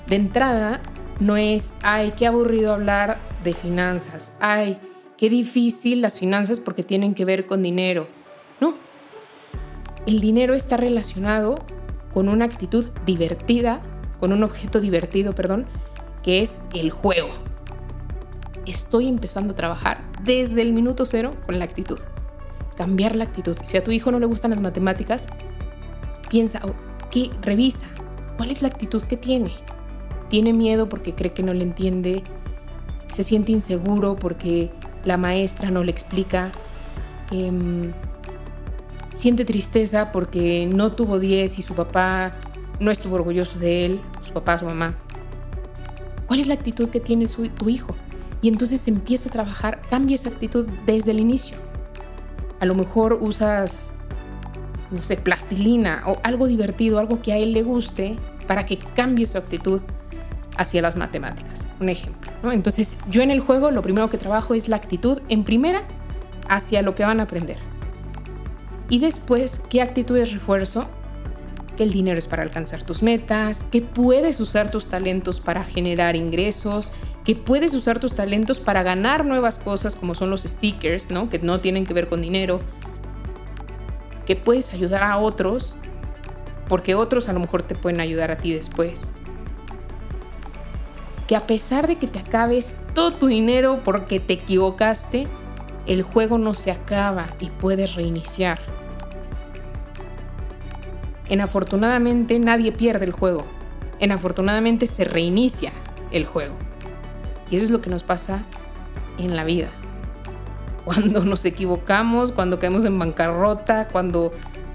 De 0.08 0.16
entrada, 0.16 0.82
no 1.20 1.38
es, 1.38 1.74
ay, 1.82 2.14
qué 2.18 2.28
aburrido 2.28 2.74
hablar 2.74 3.20
de 3.44 3.54
finanzas, 3.54 4.34
ay, 4.40 4.80
qué 5.18 5.30
difícil 5.30 6.02
las 6.02 6.20
finanzas 6.20 6.60
porque 6.60 6.84
tienen 6.84 7.14
que 7.14 7.26
ver 7.26 7.46
con 7.46 7.62
dinero. 7.62 8.08
No, 8.60 8.76
el 10.06 10.22
dinero 10.22 10.54
está 10.54 10.78
relacionado 10.78 11.56
con 12.14 12.30
una 12.30 12.46
actitud 12.46 12.90
divertida, 13.06 13.82
con 14.20 14.34
un 14.34 14.44
objeto 14.44 14.82
divertido, 14.82 15.36
perdón, 15.36 15.68
que 16.24 16.42
es 16.42 16.62
el 16.74 16.92
juego. 16.92 17.30
Estoy 18.66 19.08
empezando 19.08 19.54
a 19.54 19.56
trabajar 19.56 20.02
desde 20.24 20.62
el 20.62 20.74
minuto 20.74 21.06
cero 21.06 21.32
con 21.46 21.60
la 21.60 21.66
actitud. 21.66 22.00
Cambiar 22.78 23.16
la 23.16 23.26
actitud. 23.26 23.58
Si 23.64 23.78
a 23.78 23.84
tu 23.84 23.92
hijo 23.92 24.12
no 24.12 24.20
le 24.20 24.26
gustan 24.26 24.52
las 24.52 24.62
matemáticas, 24.62 25.28
piensa, 26.30 26.62
oh, 26.64 26.74
¿qué? 27.12 27.30
Revisa. 27.42 27.86
¿Cuál 28.38 28.52
es 28.52 28.62
la 28.62 28.70
actitud 28.70 29.04
que 29.04 29.18
tiene? 29.18 29.54
¿Tiene 30.30 30.54
miedo 30.54 30.88
porque 30.88 31.16
cree 31.16 31.34
que 31.34 31.44
no 31.44 31.54
le 31.54 31.64
entiende? 31.64 32.24
¿Se 33.08 33.24
siente 33.24 33.52
inseguro 33.52 34.16
porque 34.16 34.72
la 35.04 35.18
maestra 35.18 35.72
no 35.72 35.84
le 35.84 35.92
explica, 35.92 36.52
em, 37.32 37.92
siente 39.14 39.46
tristeza 39.46 40.12
porque 40.12 40.70
no 40.72 40.92
tuvo 40.94 41.20
10 41.20 41.60
y 41.60 41.64
su 41.64 41.74
papá 41.74 42.32
no 42.80 42.92
estuvo 42.92 43.16
orgulloso 43.16 43.60
de 43.60 43.86
él, 43.86 44.02
su 44.22 44.34
papá, 44.34 44.58
su 44.60 44.66
mamá. 44.66 44.96
¿Cuál 46.30 46.42
es 46.42 46.48
la 46.48 46.54
actitud 46.54 46.90
que 46.90 47.00
tiene 47.00 47.26
tu 47.26 47.70
hijo? 47.70 47.96
Y 48.44 48.50
entonces 48.50 48.88
empieza 48.88 49.30
a 49.30 49.32
trabajar, 49.32 49.82
cambia 49.90 50.14
esa 50.14 50.30
actitud 50.30 50.68
desde 50.86 51.10
el 51.10 51.20
inicio. 51.20 51.58
A 52.60 52.68
lo 52.68 52.76
mejor 52.76 53.18
usas, 53.20 53.94
no 54.92 55.02
sé, 55.02 55.18
plastilina 55.18 56.04
o 56.06 56.20
algo 56.22 56.46
divertido, 56.46 57.00
algo 57.00 57.20
que 57.24 57.34
a 57.34 57.38
él 57.38 57.52
le 57.52 57.64
guste, 57.64 58.16
para 58.46 58.68
que 58.68 58.78
cambie 58.78 59.26
su 59.26 59.40
actitud 59.40 59.82
hacia 60.56 60.84
las 60.84 60.96
matemáticas. 60.96 61.66
Un 61.80 61.90
ejemplo. 61.90 62.32
Entonces, 62.52 62.96
yo 63.10 63.24
en 63.24 63.32
el 63.32 63.40
juego 63.40 63.72
lo 63.72 63.82
primero 63.82 64.12
que 64.12 64.20
trabajo 64.20 64.54
es 64.54 64.68
la 64.70 64.76
actitud 64.76 65.20
en 65.30 65.44
primera 65.44 65.82
hacia 66.48 66.84
lo 66.84 66.94
que 66.94 67.04
van 67.06 67.22
a 67.22 67.24
aprender. 67.24 67.58
Y 68.88 69.00
después, 69.00 69.64
¿qué 69.68 69.82
actitudes 69.82 70.32
refuerzo? 70.32 70.88
Que 71.80 71.86
el 71.86 71.94
dinero 71.94 72.20
es 72.20 72.28
para 72.28 72.44
alcanzar 72.44 72.84
tus 72.84 73.02
metas, 73.02 73.64
que 73.72 73.82
puedes 73.82 74.42
usar 74.42 74.70
tus 74.70 74.88
talentos 74.88 75.40
para 75.40 75.64
generar 75.64 76.18
ingresos, 76.18 76.92
que 77.24 77.38
puedes 77.38 77.74
usar 77.74 78.00
tus 78.00 78.14
talentos 78.14 78.60
para 78.60 78.84
ganar 78.84 79.26
nuevas 79.26 79.60
cosas 79.60 79.96
como 79.96 80.14
son 80.14 80.30
los 80.30 80.42
stickers, 80.44 81.10
¿no? 81.10 81.30
Que 81.30 81.40
no 81.40 81.62
tienen 81.62 81.86
que 81.86 81.94
ver 81.94 82.10
con 82.10 82.22
dinero. 82.22 82.60
Que 84.26 84.36
puedes 84.36 84.74
ayudar 84.74 85.04
a 85.04 85.20
otros 85.20 85.78
porque 86.68 86.96
otros 86.96 87.30
a 87.30 87.34
lo 87.34 87.40
mejor 87.40 87.64
te 87.64 87.76
pueden 87.76 88.02
ayudar 88.02 88.30
a 88.30 88.36
ti 88.36 88.54
después. 88.54 89.10
Que 91.30 91.38
a 91.38 91.48
pesar 91.48 91.88
de 91.88 91.96
que 91.96 92.08
te 92.08 92.20
acabes 92.20 92.76
todo 92.94 93.14
tu 93.14 93.28
dinero 93.28 93.80
porque 93.86 94.20
te 94.20 94.34
equivocaste, 94.34 95.28
el 95.88 96.02
juego 96.02 96.38
no 96.38 96.56
se 96.56 96.72
acaba 96.72 97.28
y 97.40 97.52
puedes 97.52 97.96
reiniciar. 97.96 98.60
En 101.30 101.42
afortunadamente 101.42 102.40
nadie 102.40 102.72
pierde 102.72 103.06
el 103.06 103.12
juego. 103.12 103.46
En 104.00 104.12
afortunadamente 104.12 104.88
se 104.88 105.06
reinicia 105.06 105.72
el 106.12 106.26
juego. 106.26 106.56
Y 107.50 107.56
eso 107.56 107.66
es 107.66 107.72
lo 107.72 107.82
que 107.82 107.90
nos 107.90 108.04
pasa 108.04 108.44
en 109.18 109.36
la 109.36 109.44
vida. 109.44 109.70
Cuando 110.86 111.24
nos 111.24 111.46
equivocamos, 111.46 112.32
cuando 112.32 112.60
caemos 112.60 112.86
en 112.86 112.98
bancarrota, 112.98 113.88
cuando 113.90 114.32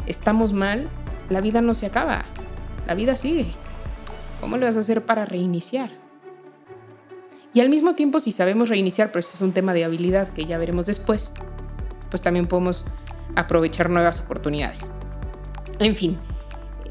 estamos 0.07 0.53
mal, 0.53 0.89
la 1.29 1.41
vida 1.41 1.61
no 1.61 1.75
se 1.75 1.87
acaba. 1.87 2.25
La 2.87 2.95
vida 2.95 3.17
sigue. 3.17 3.47
¿Cómo 4.41 4.57
le 4.57 4.67
vas 4.67 4.77
a 4.77 4.81
hacer 4.81 5.05
para 5.05 5.25
reiniciar? 5.25 5.91
Y 7.53 7.61
al 7.61 7.69
mismo 7.69 7.95
tiempo, 7.95 8.21
si 8.21 8.33
sabemos 8.33 8.69
reiniciar, 8.69 9.09
pero 9.09 9.21
este 9.21 9.35
es 9.35 9.41
un 9.41 9.53
tema 9.53 9.73
de 9.73 9.85
habilidad 9.85 10.29
que 10.33 10.45
ya 10.45 10.59
veremos 10.59 10.87
después, 10.87 11.31
pues 12.11 12.21
también 12.21 12.47
podemos 12.47 12.85
aprovechar 13.37 13.91
nuevas 13.91 14.21
oportunidades. 14.21 14.91
En 15.79 15.95
fin, 15.95 16.19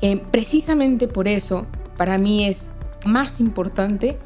eh, 0.03 0.17
precisamente 0.17 1.07
por 1.07 1.29
eso, 1.29 1.65
para 1.95 2.17
mí 2.17 2.45
es 2.45 2.73
más 3.05 3.39
importante 3.39 4.17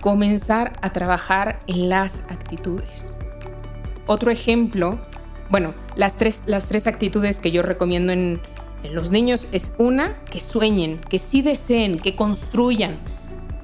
comenzar 0.00 0.72
a 0.80 0.90
trabajar 0.94 1.58
en 1.66 1.90
las 1.90 2.20
actitudes. 2.30 3.14
Otro 4.06 4.30
ejemplo, 4.30 4.98
bueno, 5.50 5.74
las 5.96 6.16
tres, 6.16 6.44
las 6.46 6.68
tres 6.68 6.86
actitudes 6.86 7.40
que 7.40 7.50
yo 7.50 7.60
recomiendo 7.60 8.10
en, 8.10 8.40
en 8.82 8.94
los 8.94 9.10
niños 9.10 9.48
es 9.52 9.74
una, 9.76 10.16
que 10.30 10.40
sueñen, 10.40 10.98
que 10.98 11.18
sí 11.18 11.42
deseen, 11.42 11.98
que 11.98 12.16
construyan, 12.16 12.96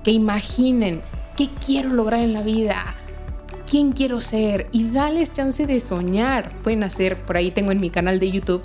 que 0.03 0.11
imaginen 0.11 1.01
qué 1.35 1.49
quiero 1.65 1.89
lograr 1.89 2.21
en 2.21 2.35
la 2.35 2.43
vida, 2.43 2.95
quién 3.67 3.93
quiero 3.93 4.21
ser 4.21 4.69
y 4.71 4.91
dales 4.91 5.33
chance 5.33 5.67
de 5.67 5.81
soñar. 5.81 6.53
Pueden 6.59 6.83
hacer, 6.83 7.23
por 7.23 7.39
ahí 7.39 7.51
tengo 7.51 7.73
en 7.73 7.81
mi 7.81 7.89
canal 7.89 8.21
de 8.21 8.31
YouTube 8.31 8.61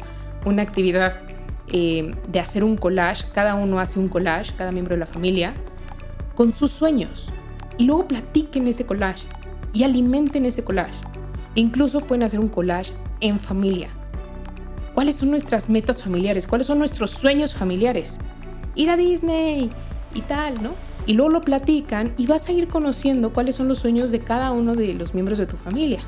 una 0.46 0.64
actividad 0.64 1.29
eh, 1.72 2.16
de 2.28 2.40
hacer 2.40 2.64
un 2.64 2.78
collage, 2.78 3.26
cada 3.34 3.56
uno 3.56 3.80
hace 3.80 4.00
un 4.00 4.10
collage, 4.10 4.54
cada 4.58 4.72
miembro 4.72 4.96
de 4.96 5.00
la 5.00 5.06
familia, 5.06 5.54
con 6.36 6.54
sus 6.54 6.72
sueños 6.72 7.30
y 7.78 7.86
luego 7.86 8.08
platiquen 8.08 8.68
ese 8.68 8.86
collage 8.86 9.26
y 9.74 9.84
alimenten 9.84 10.46
ese 10.46 10.64
collage. 10.64 10.94
Incluso 11.56 12.02
pueden 12.02 12.24
hacer 12.24 12.40
un 12.40 12.50
collage 12.50 12.94
en 13.22 13.40
familia. 13.40 13.90
¿Cuáles 14.94 15.16
son 15.16 15.32
nuestras 15.32 15.70
metas 15.70 16.04
familiares? 16.04 16.48
¿Cuáles 16.48 16.68
son 16.68 16.80
nuestros 16.80 17.12
sueños 17.12 17.54
familiares? 17.54 18.18
Ir 18.76 18.90
a 18.90 18.98
Disney 18.98 19.70
y 20.14 20.22
tal, 20.22 20.62
¿no? 20.62 20.72
Y 21.06 21.14
luego 21.14 21.30
lo 21.32 21.42
platican 21.42 22.14
y 22.18 22.28
vas 22.28 22.50
a 22.50 22.52
ir 22.52 22.68
conociendo 22.68 23.32
cuáles 23.34 23.56
son 23.56 23.68
los 23.68 23.80
sueños 23.80 24.12
de 24.12 24.20
cada 24.20 24.52
uno 24.52 24.76
de 24.76 24.94
los 24.94 25.14
miembros 25.14 25.38
de 25.38 25.46
tu 25.46 25.58
familia. 25.58 26.00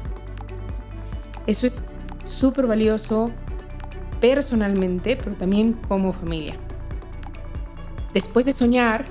Eso 1.47 1.65
es 1.65 1.85
súper 2.25 2.67
valioso 2.67 3.31
personalmente, 4.21 5.17
pero 5.17 5.35
también 5.35 5.73
como 5.73 6.13
familia. 6.13 6.55
Después 8.13 8.45
de 8.45 8.53
soñar, 8.53 9.05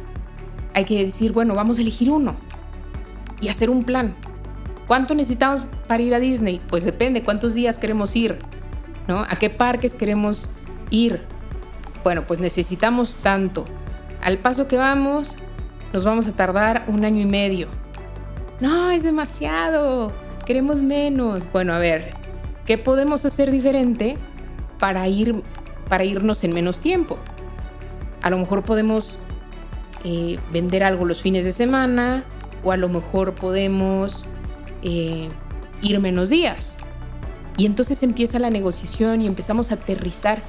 hay 0.73 0.85
que 0.85 1.05
decir, 1.05 1.33
bueno, 1.33 1.55
vamos 1.55 1.79
a 1.79 1.83
elegir 1.83 2.11
uno 2.11 2.35
y 3.41 3.49
hacer 3.49 3.69
un 3.69 3.85
plan. 3.85 4.15
¿Cuánto 4.87 5.15
necesitamos 5.15 5.65
para 5.87 6.03
ir 6.03 6.15
a 6.15 6.21
Disney? 6.21 6.61
Pues 6.69 6.85
depende, 6.85 7.23
cuántos 7.23 7.55
días 7.55 7.79
queremos 7.79 8.15
ir, 8.17 8.39
¿no? 9.09 9.21
¿A 9.21 9.37
qué 9.37 9.51
parques 9.51 9.95
queremos 9.95 10.49
ir? 10.91 11.21
Bueno, 12.03 12.27
pues 12.27 12.41
necesitamos 12.41 13.17
tanto. 13.17 13.65
Al 14.23 14.39
paso 14.39 14.69
que 14.69 14.77
vamos, 14.77 15.37
nos 15.93 16.05
vamos 16.05 16.27
a 16.27 16.33
tardar 16.33 16.85
un 16.87 17.05
año 17.05 17.21
y 17.21 17.27
medio. 17.27 17.69
No, 18.61 18.91
es 18.91 19.03
demasiado. 19.03 20.13
Queremos 20.45 20.83
menos. 20.83 21.51
Bueno, 21.53 21.73
a 21.73 21.79
ver, 21.79 22.15
¿qué 22.67 22.77
podemos 22.79 23.25
hacer 23.25 23.51
diferente 23.51 24.19
para 24.81 25.07
ir 25.09 25.43
para 25.89 26.05
irnos 26.05 26.43
en 26.45 26.55
menos 26.55 26.81
tiempo? 26.81 27.19
A 28.23 28.31
lo 28.31 28.39
mejor 28.39 28.65
podemos 28.65 29.19
eh, 30.05 30.39
vender 30.53 30.83
algo 30.83 31.05
los 31.05 31.21
fines 31.21 31.45
de 31.45 31.53
semana, 31.53 32.25
o 32.65 32.73
a 32.73 32.77
lo 32.77 32.89
mejor 32.89 33.35
podemos 33.35 34.27
eh, 34.83 35.29
ir 35.83 36.01
menos 36.01 36.29
días. 36.29 36.77
Y 37.57 37.67
entonces 37.67 38.03
empieza 38.03 38.39
la 38.39 38.51
negociación 38.51 39.21
y 39.21 39.27
empezamos 39.27 39.71
a 39.71 39.75
aterrizar 39.75 40.43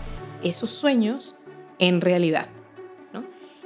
esos 0.44 0.70
sueños 0.70 1.38
en 1.80 2.02
realidad. 2.02 2.48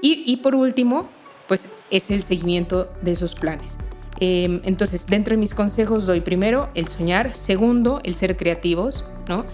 Y, 0.01 0.37
por 0.37 0.53
último, 0.53 1.07
pues 1.47 1.65
es 1.89 2.11
el 2.11 2.21
seguimiento 2.21 2.91
de 3.01 3.13
esos 3.13 3.33
planes. 3.33 3.79
Em, 4.19 4.61
entonces, 4.63 5.07
dentro 5.07 5.31
de 5.31 5.37
mis 5.37 5.55
consejos 5.55 6.05
doy 6.05 6.21
primero 6.21 6.69
el 6.75 6.87
soñar, 6.87 7.33
segundo 7.33 8.01
el 8.03 8.13
ser 8.13 8.37
creativos, 8.37 9.03
¿no? 9.27 9.45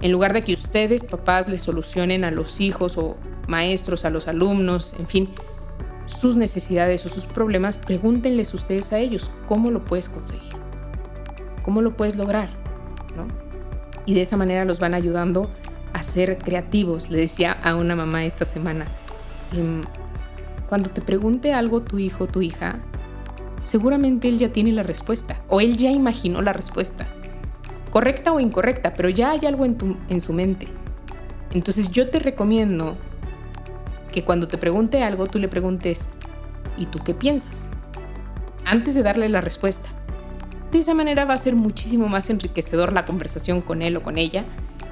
En 0.00 0.12
lugar 0.12 0.32
de 0.32 0.42
que 0.42 0.52
ustedes, 0.52 1.04
papás, 1.04 1.48
les 1.48 1.62
solucionen 1.62 2.24
a 2.24 2.30
los 2.30 2.60
hijos 2.60 2.98
o 2.98 3.16
maestros, 3.48 4.04
a 4.04 4.10
los 4.10 4.28
alumnos, 4.28 4.94
en 4.98 5.06
fin, 5.06 5.30
sus 6.06 6.36
necesidades 6.36 7.04
o 7.06 7.08
sus 7.08 7.26
problemas, 7.26 7.78
pregúntenles 7.78 8.52
ustedes 8.54 8.92
a 8.92 8.98
ellos 8.98 9.30
cómo 9.46 9.70
lo 9.70 9.84
puedes 9.84 10.08
conseguir, 10.08 10.52
cómo 11.62 11.80
lo 11.80 11.96
puedes 11.96 12.16
lograr, 12.16 12.48
¿no? 13.16 13.26
Y 14.06 14.14
de 14.14 14.22
esa 14.22 14.36
manera 14.36 14.64
los 14.64 14.80
van 14.80 14.94
ayudando 14.94 15.50
a 15.94 16.02
ser 16.02 16.36
creativos. 16.38 17.08
Le 17.08 17.18
decía 17.18 17.52
a 17.52 17.74
una 17.74 17.96
mamá 17.96 18.24
esta 18.24 18.44
semana, 18.44 18.86
em, 19.52 19.80
cuando 20.68 20.90
te 20.90 21.00
pregunte 21.00 21.54
algo 21.54 21.82
tu 21.82 21.98
hijo 21.98 22.24
o 22.24 22.26
tu 22.26 22.42
hija, 22.42 22.80
seguramente 23.62 24.28
él 24.28 24.38
ya 24.38 24.50
tiene 24.50 24.72
la 24.72 24.82
respuesta 24.82 25.40
o 25.48 25.60
él 25.60 25.76
ya 25.76 25.90
imaginó 25.90 26.42
la 26.42 26.52
respuesta, 26.52 27.06
correcta 27.94 28.32
o 28.32 28.40
incorrecta, 28.40 28.92
pero 28.92 29.08
ya 29.08 29.30
hay 29.30 29.46
algo 29.46 29.64
en, 29.64 29.78
tu, 29.78 29.96
en 30.08 30.20
su 30.20 30.32
mente. 30.32 30.66
Entonces 31.52 31.92
yo 31.92 32.10
te 32.10 32.18
recomiendo 32.18 32.96
que 34.10 34.24
cuando 34.24 34.48
te 34.48 34.58
pregunte 34.58 35.04
algo 35.04 35.28
tú 35.28 35.38
le 35.38 35.46
preguntes, 35.46 36.06
¿y 36.76 36.86
tú 36.86 36.98
qué 37.04 37.14
piensas? 37.14 37.68
Antes 38.64 38.96
de 38.96 39.04
darle 39.04 39.28
la 39.28 39.40
respuesta. 39.40 39.88
De 40.72 40.78
esa 40.78 40.92
manera 40.92 41.24
va 41.24 41.34
a 41.34 41.38
ser 41.38 41.54
muchísimo 41.54 42.08
más 42.08 42.30
enriquecedor 42.30 42.92
la 42.92 43.04
conversación 43.04 43.60
con 43.60 43.80
él 43.80 43.96
o 43.96 44.02
con 44.02 44.18
ella 44.18 44.44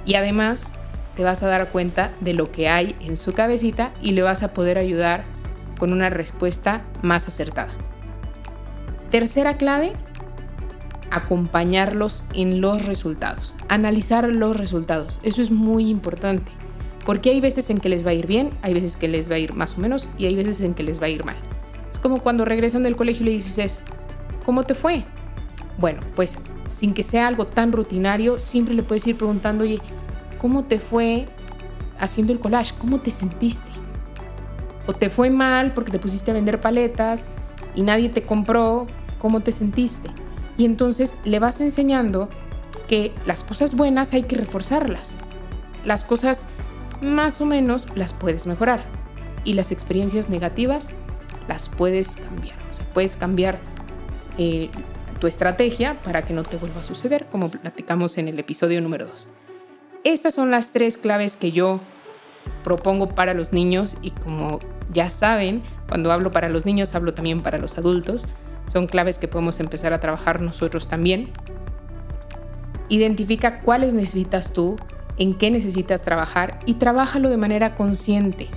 y 0.04 0.14
además 0.14 0.72
te 1.16 1.24
vas 1.24 1.42
a 1.42 1.48
dar 1.48 1.70
cuenta 1.70 2.12
de 2.20 2.34
lo 2.34 2.52
que 2.52 2.68
hay 2.68 2.94
en 3.00 3.16
su 3.16 3.32
cabecita 3.32 3.90
y 4.00 4.12
le 4.12 4.22
vas 4.22 4.44
a 4.44 4.54
poder 4.54 4.78
ayudar 4.78 5.24
con 5.76 5.92
una 5.92 6.08
respuesta 6.08 6.82
más 7.02 7.26
acertada. 7.26 7.72
Tercera 9.10 9.56
clave, 9.56 9.92
acompañarlos 11.12 12.24
en 12.34 12.60
los 12.60 12.86
resultados, 12.86 13.54
analizar 13.68 14.28
los 14.32 14.56
resultados. 14.56 15.20
Eso 15.22 15.42
es 15.42 15.50
muy 15.50 15.88
importante. 15.88 16.50
Porque 17.04 17.30
hay 17.30 17.40
veces 17.40 17.68
en 17.68 17.78
que 17.78 17.88
les 17.88 18.06
va 18.06 18.10
a 18.10 18.14
ir 18.14 18.26
bien, 18.26 18.50
hay 18.62 18.74
veces 18.74 18.96
que 18.96 19.08
les 19.08 19.30
va 19.30 19.34
a 19.34 19.38
ir 19.38 19.52
más 19.54 19.76
o 19.76 19.80
menos 19.80 20.08
y 20.16 20.26
hay 20.26 20.34
veces 20.36 20.60
en 20.60 20.74
que 20.74 20.82
les 20.82 21.00
va 21.00 21.06
a 21.06 21.10
ir 21.10 21.24
mal. 21.24 21.36
Es 21.90 21.98
como 21.98 22.22
cuando 22.22 22.44
regresan 22.44 22.82
del 22.82 22.96
colegio 22.96 23.22
y 23.22 23.26
le 23.26 23.32
dices, 23.32 23.82
¿cómo 24.46 24.62
te 24.62 24.74
fue? 24.74 25.04
Bueno, 25.78 26.00
pues 26.16 26.38
sin 26.68 26.94
que 26.94 27.02
sea 27.02 27.26
algo 27.28 27.46
tan 27.46 27.72
rutinario, 27.72 28.40
siempre 28.40 28.74
le 28.74 28.82
puedes 28.82 29.06
ir 29.06 29.16
preguntando, 29.16 29.64
oye, 29.64 29.80
¿cómo 30.38 30.64
te 30.64 30.78
fue 30.78 31.26
haciendo 31.98 32.32
el 32.32 32.40
collage? 32.40 32.74
¿Cómo 32.78 33.00
te 33.00 33.10
sentiste? 33.10 33.70
O 34.86 34.94
te 34.94 35.10
fue 35.10 35.28
mal 35.28 35.72
porque 35.74 35.90
te 35.90 35.98
pusiste 35.98 36.30
a 36.30 36.34
vender 36.34 36.60
paletas 36.60 37.30
y 37.74 37.82
nadie 37.82 38.08
te 38.08 38.22
compró, 38.22 38.86
¿cómo 39.18 39.40
te 39.40 39.52
sentiste? 39.52 40.08
Y 40.56 40.64
entonces 40.64 41.16
le 41.24 41.38
vas 41.38 41.60
enseñando 41.60 42.28
que 42.88 43.12
las 43.26 43.44
cosas 43.44 43.74
buenas 43.74 44.12
hay 44.12 44.24
que 44.24 44.36
reforzarlas. 44.36 45.16
Las 45.84 46.04
cosas 46.04 46.46
más 47.00 47.40
o 47.40 47.46
menos 47.46 47.88
las 47.96 48.12
puedes 48.12 48.46
mejorar. 48.46 48.84
Y 49.44 49.54
las 49.54 49.72
experiencias 49.72 50.28
negativas 50.28 50.90
las 51.48 51.68
puedes 51.68 52.16
cambiar. 52.16 52.56
O 52.70 52.72
sea, 52.72 52.86
puedes 52.86 53.16
cambiar 53.16 53.58
eh, 54.38 54.70
tu 55.22 55.26
estrategia 55.26 56.00
para 56.00 56.22
que 56.22 56.34
no 56.34 56.42
te 56.42 56.56
vuelva 56.56 56.80
a 56.80 56.82
suceder, 56.82 57.26
como 57.30 57.48
platicamos 57.48 58.18
en 58.18 58.28
el 58.28 58.38
episodio 58.38 58.80
número 58.80 59.06
2. 59.06 59.28
estas 60.04 60.34
son 60.34 60.50
las 60.50 60.72
tres 60.72 60.96
claves 60.96 61.36
que 61.36 61.52
yo 61.52 61.80
propongo 62.64 63.08
para 63.08 63.34
los 63.34 63.52
niños 63.52 63.96
y 64.02 64.10
como 64.10 64.58
ya 64.92 65.10
saben, 65.10 65.62
cuando 65.88 66.10
hablo 66.10 66.32
para 66.32 66.48
los 66.48 66.66
niños 66.66 66.94
hablo 66.94 67.14
también 67.14 67.40
para 67.40 67.58
los 67.58 67.78
adultos. 67.78 68.26
Son 68.66 68.86
claves 68.86 69.18
que 69.18 69.28
podemos 69.28 69.60
empezar 69.60 69.92
a 69.92 70.00
trabajar 70.00 70.40
nosotros 70.40 70.88
también. 70.88 71.30
Identifica 72.88 73.60
cuáles 73.60 73.94
necesitas 73.94 74.52
tú, 74.52 74.76
en 75.18 75.34
qué 75.34 75.50
necesitas 75.50 76.02
trabajar 76.02 76.58
y 76.66 76.74
trabájalo 76.74 77.28
de 77.28 77.36
manera 77.36 77.74
consciente. 77.74 78.48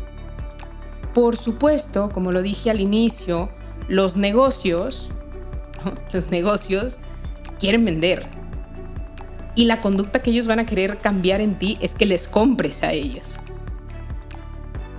Por 1.14 1.38
supuesto, 1.38 2.10
como 2.10 2.32
lo 2.32 2.42
dije 2.42 2.70
al 2.70 2.82
inicio, 2.82 3.50
los 3.88 4.16
negocios, 4.16 5.10
los 6.14 6.30
negocios 6.30 6.98
quieren 7.60 7.86
vender. 7.86 8.28
Y 9.56 9.66
la 9.66 9.80
conducta 9.80 10.22
que 10.22 10.32
ellos 10.32 10.48
van 10.48 10.60
a 10.60 10.66
querer 10.66 10.98
cambiar 10.98 11.40
en 11.40 11.58
ti 11.58 11.78
es 11.82 11.96
que 11.96 12.06
les 12.06 12.28
compres 12.28 12.84
a 12.84 12.92
ellos. 12.92 13.36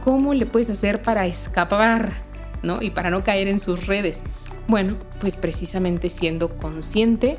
¿Cómo 0.03 0.33
le 0.33 0.47
puedes 0.47 0.71
hacer 0.71 1.03
para 1.03 1.27
escapar, 1.27 2.15
¿no? 2.63 2.81
Y 2.81 2.91
para 2.91 3.11
no 3.11 3.23
caer 3.23 3.49
en 3.49 3.59
sus 3.59 3.87
redes. 3.87 4.23
Bueno, 4.69 4.97
pues 5.21 5.37
precisamente 5.37 6.11
siendo 6.11 6.57
consciente 6.57 7.39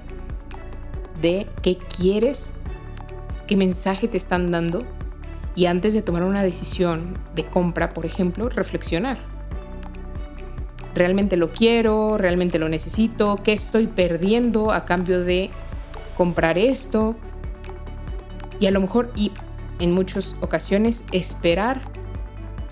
de 1.22 1.48
qué 1.62 1.78
quieres, 1.78 2.52
qué 3.48 3.58
mensaje 3.58 4.08
te 4.08 4.18
están 4.18 4.52
dando 4.52 4.84
y 5.56 5.66
antes 5.66 5.94
de 5.94 6.02
tomar 6.02 6.24
una 6.24 6.44
decisión 6.44 7.18
de 7.36 7.46
compra, 7.46 7.90
por 7.90 8.06
ejemplo, 8.06 8.48
reflexionar. 8.48 9.18
¿Realmente 10.96 11.36
lo 11.36 11.52
quiero? 11.52 12.18
¿Realmente 12.18 12.60
lo 12.60 12.70
necesito? 12.70 13.42
¿Qué 13.44 13.54
estoy 13.54 13.88
perdiendo 13.88 14.72
a 14.72 14.86
cambio 14.86 15.22
de 15.22 15.50
comprar 16.16 16.58
esto? 16.58 17.16
Y 18.60 18.68
a 18.68 18.72
lo 18.72 18.82
mejor, 18.82 19.12
y 19.16 19.32
en 19.80 19.92
muchas 19.92 20.36
ocasiones, 20.42 21.04
esperar 21.12 21.82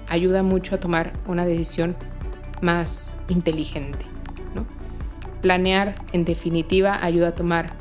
ayuda 0.07 0.43
mucho 0.43 0.75
a 0.75 0.79
tomar 0.79 1.13
una 1.27 1.45
decisión 1.45 1.95
más 2.61 3.15
inteligente. 3.27 4.14
Planear, 5.45 5.93
en 6.11 6.25
definitiva, 6.25 7.05
ayuda 7.05 7.27
a 7.27 7.35
tomar 7.35 7.71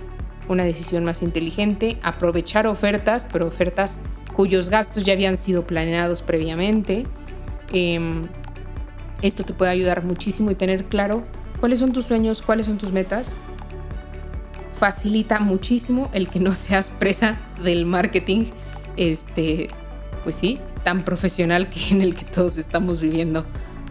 una 0.51 0.65
decisión 0.65 1.03
más 1.03 1.23
inteligente, 1.23 1.97
aprovechar 2.03 2.67
ofertas, 2.67 3.27
pero 3.33 3.47
ofertas 3.47 4.01
cuyos 4.35 4.69
gastos 4.69 5.03
ya 5.03 5.15
habían 5.15 5.39
sido 5.39 5.67
planeados 5.67 6.21
previamente. 6.21 7.07
Em, 7.73 8.25
esto 9.23 9.45
te 9.45 9.55
puede 9.55 9.71
ayudar 9.71 10.05
muchísimo 10.05 10.51
y 10.51 10.55
tener 10.55 10.85
claro 10.85 11.25
cuáles 11.59 11.79
son 11.79 11.95
tus 11.95 12.05
sueños, 12.05 12.43
cuáles 12.43 12.67
son 12.67 12.77
tus 12.77 12.93
metas. 12.93 13.35
Facilita 14.79 15.41
muchísimo 15.41 16.11
el 16.13 16.29
que 16.29 16.41
no 16.41 16.55
seas 16.55 16.91
presa 16.91 17.39
del 17.63 17.87
marketing, 17.87 18.49
este, 18.99 19.69
pues 20.23 20.37
sí, 20.37 20.61
tan 20.83 21.03
profesional 21.03 21.71
que 21.71 21.95
en 21.95 22.03
el 22.03 22.15
que 22.15 22.27
todos 22.27 22.59
estamos 22.59 23.01
viviendo 23.01 23.47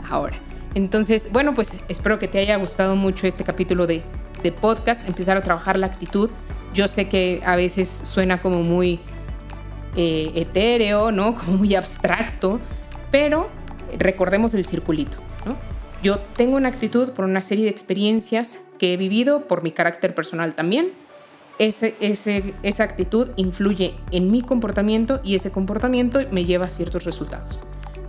ahora. 0.08 0.38
Entonces, 0.76 1.32
bueno, 1.32 1.54
pues 1.54 1.74
espero 1.88 2.20
que 2.20 2.28
te 2.28 2.40
haya 2.40 2.56
gustado 2.58 2.96
mucho 2.96 3.28
este 3.28 3.44
capítulo 3.44 3.88
de, 3.88 4.04
de 4.42 4.52
podcast, 4.52 5.08
empezar 5.08 5.38
a 5.38 5.42
trabajar 5.42 5.78
la 5.78 5.88
actitud. 5.88 6.30
Yo 6.74 6.88
sé 6.88 7.08
que 7.08 7.42
a 7.46 7.56
veces 7.56 7.90
suena 7.90 8.42
como 8.42 8.64
muy 8.64 9.00
eh, 9.96 10.32
etéreo, 10.36 11.12
¿no? 11.12 11.36
Como 11.40 11.58
muy 11.58 11.76
abstracto, 11.76 12.60
pero 13.12 13.50
recordemos 13.98 14.54
el 14.54 14.66
circulito. 14.66 15.18
Yo 16.02 16.20
tengo 16.20 16.58
una 16.58 16.68
actitud 16.68 17.12
por 17.12 17.24
una 17.24 17.40
serie 17.40 17.64
de 17.64 17.72
experiencias 17.72 18.58
que 18.78 18.94
he 18.94 18.98
vivido, 18.98 19.48
por 19.48 19.64
mi 19.64 19.72
carácter 19.72 20.14
personal 20.14 20.54
también. 20.54 20.92
Esa 21.60 22.84
actitud 22.84 23.30
influye 23.38 23.94
en 24.12 24.30
mi 24.30 24.42
comportamiento 24.42 25.22
y 25.24 25.36
ese 25.36 25.52
comportamiento 25.52 26.20
me 26.32 26.44
lleva 26.44 26.66
a 26.66 26.70
ciertos 26.70 27.06
resultados. 27.06 27.58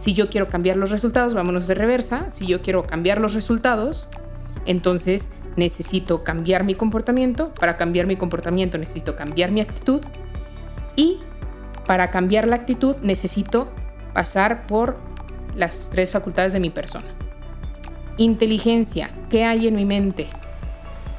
Si 0.04 0.12
yo 0.12 0.28
quiero 0.28 0.50
cambiar 0.50 0.76
los 0.76 0.90
resultados, 0.90 1.32
vámonos 1.32 1.66
de 1.66 1.74
reversa. 1.74 2.30
Si 2.30 2.46
yo 2.46 2.60
quiero 2.60 2.82
cambiar 2.82 3.22
los 3.22 3.32
resultados, 3.32 4.06
entonces 4.66 5.30
necesito 5.56 6.22
cambiar 6.22 6.62
mi 6.62 6.74
comportamiento. 6.74 7.54
Para 7.54 7.78
cambiar 7.78 8.06
mi 8.06 8.16
comportamiento 8.16 8.76
necesito 8.76 9.16
cambiar 9.16 9.50
mi 9.50 9.62
actitud. 9.62 10.02
Y 10.94 11.20
para 11.86 12.10
cambiar 12.10 12.46
la 12.46 12.56
actitud 12.56 12.96
necesito 13.00 13.72
pasar 14.12 14.66
por 14.66 14.98
las 15.56 15.88
tres 15.88 16.10
facultades 16.10 16.52
de 16.52 16.60
mi 16.60 16.68
persona. 16.68 17.06
Inteligencia, 18.18 19.08
¿qué 19.30 19.44
hay 19.44 19.68
en 19.68 19.74
mi 19.74 19.86
mente? 19.86 20.26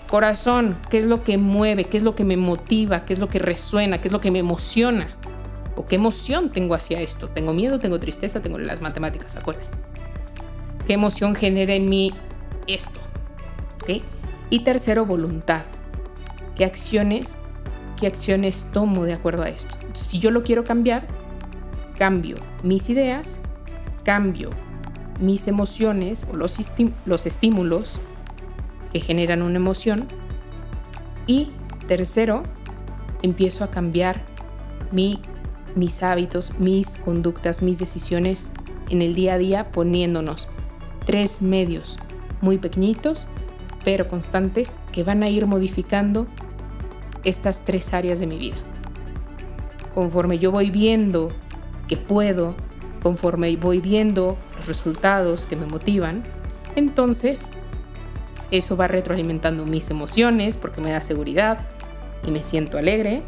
Corazón, 0.07 0.77
¿qué 0.91 0.99
es 0.99 1.05
lo 1.05 1.23
que 1.23 1.39
mueve? 1.39 1.85
¿Qué 1.85 1.97
es 1.97 2.03
lo 2.03 2.13
que 2.13 2.23
me 2.23 2.37
motiva? 2.37 3.03
¿Qué 3.03 3.13
es 3.13 3.19
lo 3.19 3.29
que 3.29 3.39
resuena? 3.39 3.99
¿Qué 3.99 4.09
es 4.09 4.11
lo 4.11 4.21
que 4.21 4.29
me 4.29 4.37
emociona? 4.37 5.07
¿O 5.75 5.85
qué 5.85 5.95
emoción 5.95 6.49
tengo 6.49 6.73
hacia 6.73 7.01
esto? 7.01 7.29
¿Tengo 7.29 7.53
miedo? 7.53 7.79
¿Tengo 7.79 7.99
tristeza? 7.99 8.41
¿Tengo 8.41 8.57
las 8.57 8.81
matemáticas? 8.81 9.35
¿Acuerdas? 9.35 9.67
¿Qué 10.88 10.93
emoción 10.93 11.35
genera 11.35 11.73
en 11.73 11.89
mí 11.89 12.13
esto? 12.67 12.99
Y 14.49 14.59
tercero, 14.59 15.05
voluntad. 15.05 15.63
¿Qué 16.55 16.65
acciones, 16.65 17.39
qué 17.99 18.07
acciones 18.07 18.67
tomo 18.71 19.03
de 19.03 19.13
acuerdo 19.13 19.43
a 19.43 19.49
esto? 19.49 19.75
si 19.95 20.19
yo 20.19 20.31
lo 20.31 20.43
quiero 20.43 20.63
cambiar, 20.63 21.07
cambio 21.97 22.35
mis 22.63 22.89
ideas, 22.89 23.39
cambio 24.03 24.49
mis 25.19 25.47
emociones 25.47 26.27
o 26.29 26.35
los, 26.35 26.59
los 27.05 27.25
estímulos 27.25 27.99
que 28.91 28.99
generan 28.99 29.41
una 29.41 29.55
emoción. 29.55 30.05
Y 31.27 31.51
tercero, 31.88 32.43
empiezo 33.21 33.63
a 33.63 33.71
cambiar 33.71 34.21
mi, 34.91 35.19
mis 35.75 36.01
hábitos, 36.03 36.51
mis 36.59 36.95
conductas, 36.97 37.61
mis 37.61 37.79
decisiones 37.79 38.49
en 38.89 39.01
el 39.01 39.13
día 39.15 39.35
a 39.35 39.38
día 39.38 39.71
poniéndonos 39.71 40.47
tres 41.05 41.41
medios 41.41 41.97
muy 42.41 42.57
pequeñitos 42.57 43.27
pero 43.85 44.07
constantes 44.07 44.77
que 44.91 45.03
van 45.03 45.21
a 45.21 45.29
ir 45.29 45.45
modificando 45.45 46.25
estas 47.23 47.63
tres 47.63 47.93
áreas 47.93 48.19
de 48.19 48.27
mi 48.27 48.38
vida. 48.38 48.57
Conforme 49.93 50.39
yo 50.39 50.51
voy 50.51 50.71
viendo 50.71 51.31
que 51.88 51.95
puedo, 51.95 52.55
conforme 53.03 53.55
voy 53.55 53.79
viendo 53.79 54.38
los 54.57 54.67
resultados 54.67 55.45
que 55.45 55.55
me 55.55 55.67
motivan, 55.67 56.23
entonces 56.75 57.51
eso 58.49 58.75
va 58.75 58.88
retroalimentando 58.88 59.65
mis 59.65 59.89
emociones 59.91 60.57
porque 60.57 60.81
me 60.81 60.91
da 60.91 61.01
seguridad 61.01 61.59
y 62.25 62.31
me 62.31 62.43
siento 62.43 62.79
alegre 62.79 63.21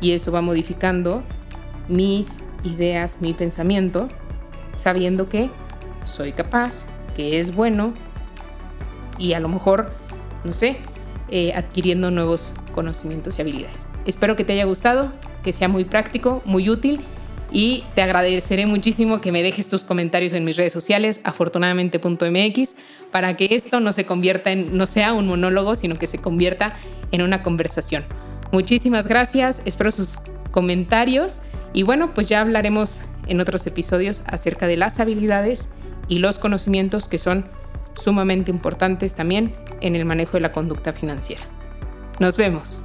y 0.00 0.12
eso 0.12 0.30
va 0.30 0.40
modificando 0.42 1.24
mis 1.88 2.44
ideas, 2.64 3.18
mi 3.20 3.32
pensamiento, 3.32 4.08
sabiendo 4.76 5.28
que 5.28 5.50
soy 6.06 6.32
capaz, 6.32 6.86
que 7.16 7.38
es 7.38 7.54
bueno 7.54 7.92
y 9.18 9.34
a 9.34 9.40
lo 9.40 9.48
mejor, 9.48 9.92
no 10.44 10.52
sé, 10.52 10.78
eh, 11.30 11.52
adquiriendo 11.54 12.10
nuevos 12.10 12.52
conocimientos 12.74 13.38
y 13.38 13.42
habilidades. 13.42 13.86
Espero 14.06 14.36
que 14.36 14.44
te 14.44 14.52
haya 14.52 14.64
gustado 14.64 15.12
que 15.42 15.52
sea 15.52 15.68
muy 15.68 15.84
práctico, 15.84 16.42
muy 16.44 16.68
útil 16.68 17.00
y 17.52 17.84
te 17.94 18.02
agradeceré 18.02 18.66
muchísimo 18.66 19.20
que 19.20 19.30
me 19.30 19.42
dejes 19.42 19.68
tus 19.68 19.84
comentarios 19.84 20.32
en 20.32 20.44
mis 20.44 20.56
redes 20.56 20.72
sociales, 20.72 21.20
afortunadamente.mx, 21.22 22.74
para 23.12 23.36
que 23.36 23.48
esto 23.50 23.78
no 23.78 23.92
se 23.92 24.06
convierta 24.06 24.50
en, 24.50 24.76
no 24.76 24.86
sea 24.88 25.12
un 25.12 25.28
monólogo, 25.28 25.76
sino 25.76 25.94
que 25.94 26.08
se 26.08 26.18
convierta 26.18 26.76
en 27.12 27.22
una 27.22 27.42
conversación. 27.42 28.04
Muchísimas 28.50 29.06
gracias, 29.06 29.62
espero 29.64 29.92
sus 29.92 30.18
comentarios 30.50 31.38
y 31.74 31.82
bueno, 31.82 32.14
pues 32.14 32.28
ya 32.28 32.40
hablaremos 32.40 33.00
en 33.26 33.40
otros 33.40 33.66
episodios 33.66 34.22
acerca 34.26 34.66
de 34.66 34.76
las 34.76 35.00
habilidades 35.00 35.68
y 36.08 36.18
los 36.18 36.38
conocimientos 36.38 37.08
que 37.08 37.18
son 37.18 37.46
sumamente 37.94 38.50
importantes 38.50 39.14
también 39.14 39.54
en 39.80 39.96
el 39.96 40.04
manejo 40.04 40.34
de 40.34 40.40
la 40.40 40.52
conducta 40.52 40.92
financiera. 40.92 41.42
Nos 42.20 42.36
vemos. 42.36 42.84